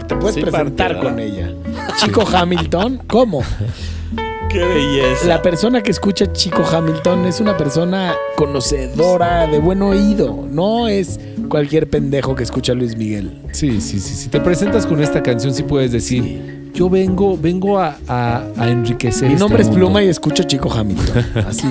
Te 0.06 0.14
puedes 0.16 0.34
Sí, 0.34 0.42
presentar 0.42 0.92
parte, 0.92 1.06
con 1.06 1.18
ella. 1.18 1.52
Chico 1.98 2.24
Hamilton, 2.30 3.02
¿cómo? 3.08 3.42
Qué 4.50 4.58
belleza. 4.64 5.26
La 5.26 5.42
persona 5.42 5.82
que 5.82 5.90
escucha 5.90 6.32
Chico 6.32 6.62
Hamilton 6.64 7.24
es 7.24 7.40
una 7.40 7.56
persona 7.56 8.14
conocedora, 8.36 9.48
de 9.48 9.58
buen 9.58 9.82
oído. 9.82 10.46
No 10.48 10.86
es 10.86 11.18
cualquier 11.48 11.90
pendejo 11.90 12.36
que 12.36 12.44
escucha 12.44 12.70
a 12.72 12.74
Luis 12.76 12.96
Miguel. 12.96 13.32
Sí, 13.52 13.80
sí, 13.80 13.98
sí. 13.98 14.14
Si 14.14 14.28
te 14.28 14.40
presentas 14.40 14.86
con 14.86 15.02
esta 15.02 15.22
canción, 15.22 15.52
sí 15.52 15.64
puedes 15.64 15.90
decir, 15.90 16.70
yo 16.72 16.88
vengo, 16.88 17.36
vengo 17.36 17.80
a, 17.80 17.96
a- 18.06 18.44
a 18.56 18.68
enriquecer 18.68 19.26
Mi 19.28 19.34
este 19.34 19.40
nombre 19.44 19.62
es 19.62 19.68
mundo. 19.68 19.86
Pluma 19.86 20.02
y 20.04 20.08
escucho 20.08 20.44
Chico 20.44 20.72
Hamilton. 20.72 21.24
Así. 21.48 21.66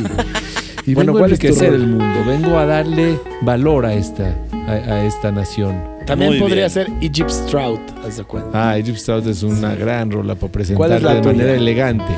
Y 0.85 0.93
Bueno, 0.95 1.13
vengo 1.13 1.25
a 1.25 1.29
¿cuál 1.29 1.39
es 1.45 1.59
rol? 1.59 1.73
el 1.75 1.87
mundo. 1.87 2.05
Vengo 2.27 2.57
a 2.57 2.65
darle 2.65 3.17
valor 3.41 3.85
a 3.85 3.93
esta, 3.93 4.35
a, 4.67 4.71
a 4.71 5.05
esta 5.05 5.31
nación. 5.31 5.81
También 6.05 6.31
Muy 6.31 6.39
podría 6.39 6.55
bien. 6.67 6.69
ser 6.69 6.87
Egypt 7.01 7.29
Strout, 7.29 7.79
haz 8.05 8.17
de 8.17 8.23
cuenta. 8.25 8.49
Ah, 8.71 8.77
Egypt 8.77 8.97
Stout 8.97 9.25
es 9.27 9.41
una 9.43 9.73
gran 9.75 10.11
rola 10.11 10.35
para 10.35 10.39
¿Cuál 10.39 10.51
presentarte 10.51 10.95
es 10.97 11.03
la 11.03 11.13
de 11.15 11.21
tuya? 11.21 11.31
manera 11.33 11.53
elegante. 11.53 12.13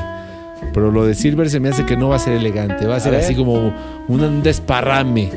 Pero 0.74 0.90
lo 0.90 1.06
de 1.06 1.14
Silver 1.14 1.48
se 1.48 1.60
me 1.60 1.68
hace 1.68 1.84
que 1.86 1.96
no 1.96 2.08
va 2.08 2.16
a 2.16 2.18
ser 2.18 2.32
elegante, 2.34 2.86
va 2.86 2.96
a 2.96 3.00
ser 3.00 3.14
así 3.14 3.34
como 3.36 3.52
un, 3.54 3.72
un 4.08 4.42
desparrame. 4.42 5.30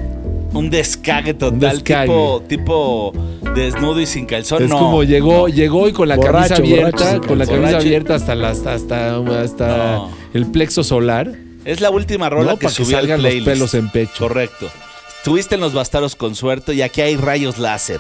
Un 0.53 0.69
descague 0.71 1.35
total, 1.35 1.53
Un 1.53 1.59
descague. 1.59 2.07
Tipo, 2.07 2.43
tipo 2.47 3.13
desnudo 3.53 4.01
y 4.01 4.07
sin 4.07 4.25
calzón. 4.25 4.63
es 4.63 4.69
no, 4.69 4.79
como 4.79 5.03
llegó, 5.03 5.47
no. 5.47 5.47
llegó 5.47 5.87
y 5.87 5.91
con 5.93 6.07
la 6.07 6.15
Borracho, 6.15 6.55
camisa 6.55 6.55
abierta, 6.55 6.97
borracho, 7.05 7.27
con 7.27 7.37
la 7.37 7.45
camisa 7.45 7.61
Borracho. 7.67 7.77
abierta 7.85 8.15
hasta 8.15 8.35
la- 8.35 8.49
hasta 8.49 8.73
hasta, 8.73 9.41
hasta 9.41 9.67
No. 9.67 10.09
el 10.33 10.45
plexo 10.47 10.83
solar, 10.83 11.31
Es 11.65 11.81
la 11.81 11.89
última 11.89 12.29
rola 12.29 12.51
¿no? 12.51 12.59
que 12.59 12.67
para 12.67 13.01
que 13.01 13.13
al 13.13 13.21
los 13.21 13.33
pelos 13.43 13.73
en 13.73 13.89
pecho. 13.89 14.27
Correcto. 14.27 14.69
Estuviste 15.17 15.55
en 15.55 15.61
los 15.61 15.73
bastaros 15.73 16.15
con 16.15 16.35
suerte 16.35 16.73
y 16.73 16.81
aquí 16.81 17.01
hay 17.01 17.17
rayos 17.17 17.57
láser. 17.57 17.99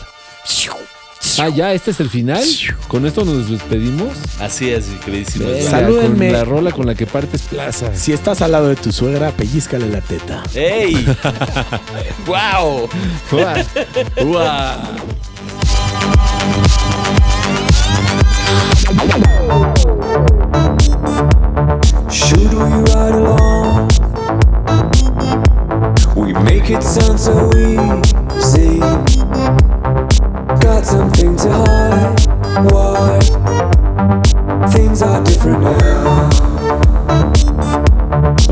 Ah, 1.37 1.49
ya, 1.49 1.73
este 1.73 1.91
es 1.91 1.99
el 1.99 2.09
final. 2.09 2.43
Con 2.87 3.05
esto 3.05 3.25
nos 3.25 3.49
despedimos. 3.49 4.17
Así 4.39 4.69
es, 4.69 4.87
mi 4.87 4.97
queridísimo. 4.99 5.49
Salúdenme. 5.69 6.27
Con 6.27 6.33
la 6.33 6.45
rola 6.45 6.71
con 6.71 6.85
la 6.85 6.95
que 6.95 7.05
partes 7.05 7.43
plaza. 7.43 7.93
Si 7.95 8.13
estás 8.13 8.41
al 8.41 8.53
lado 8.53 8.69
de 8.69 8.75
tu 8.75 8.91
suegra, 8.91 9.31
pellizcale 9.31 9.87
la 9.89 10.01
teta. 10.01 10.43
¡Ey! 10.53 11.05
¡Wow! 12.25 12.89
Should 22.29 22.53
we 22.53 22.59
ride 22.59 23.15
along? 23.15 23.89
We 26.15 26.31
make 26.43 26.69
it 26.69 26.83
sound 26.83 27.19
so 27.19 27.49
easy. 27.57 28.79
Got 30.61 30.85
something 30.85 31.35
to 31.37 31.49
hide. 31.49 32.19
Why? 32.71 33.19
Things 34.69 35.01
are 35.01 35.23
different 35.23 35.63
now. 35.63 36.29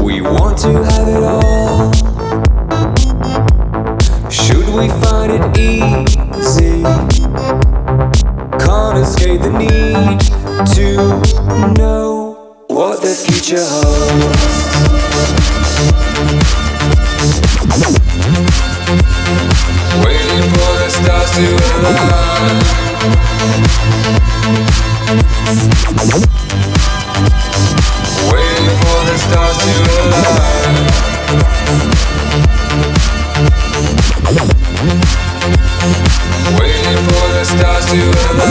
We 0.02 0.22
want 0.22 0.58
to 0.60 0.74
have 0.84 1.08
it 1.08 1.24
all. 1.24 1.94
Should 4.32 4.70
we 4.74 4.90
find 5.06 5.34
it 5.34 5.56
easy? 5.56 6.82
Can't 8.58 8.98
escape 8.98 9.42
the 9.42 9.52
need 9.56 10.20
to 10.74 11.07
future 13.26 13.58
holds. 13.58 14.68
Waiting 20.04 20.44
for 20.52 20.72
the 20.78 20.90
stars 20.90 21.32
to 21.32 21.46
align. 21.88 22.62
Waiting 28.32 28.72
for 28.82 29.00
the 29.08 29.18
stars 29.18 29.58
to 29.64 29.72
align. 30.04 30.76
Waiting 36.60 37.00
for 37.08 37.26
the 37.34 37.44
stars 37.46 37.86
to 37.86 37.98
align. 38.32 38.47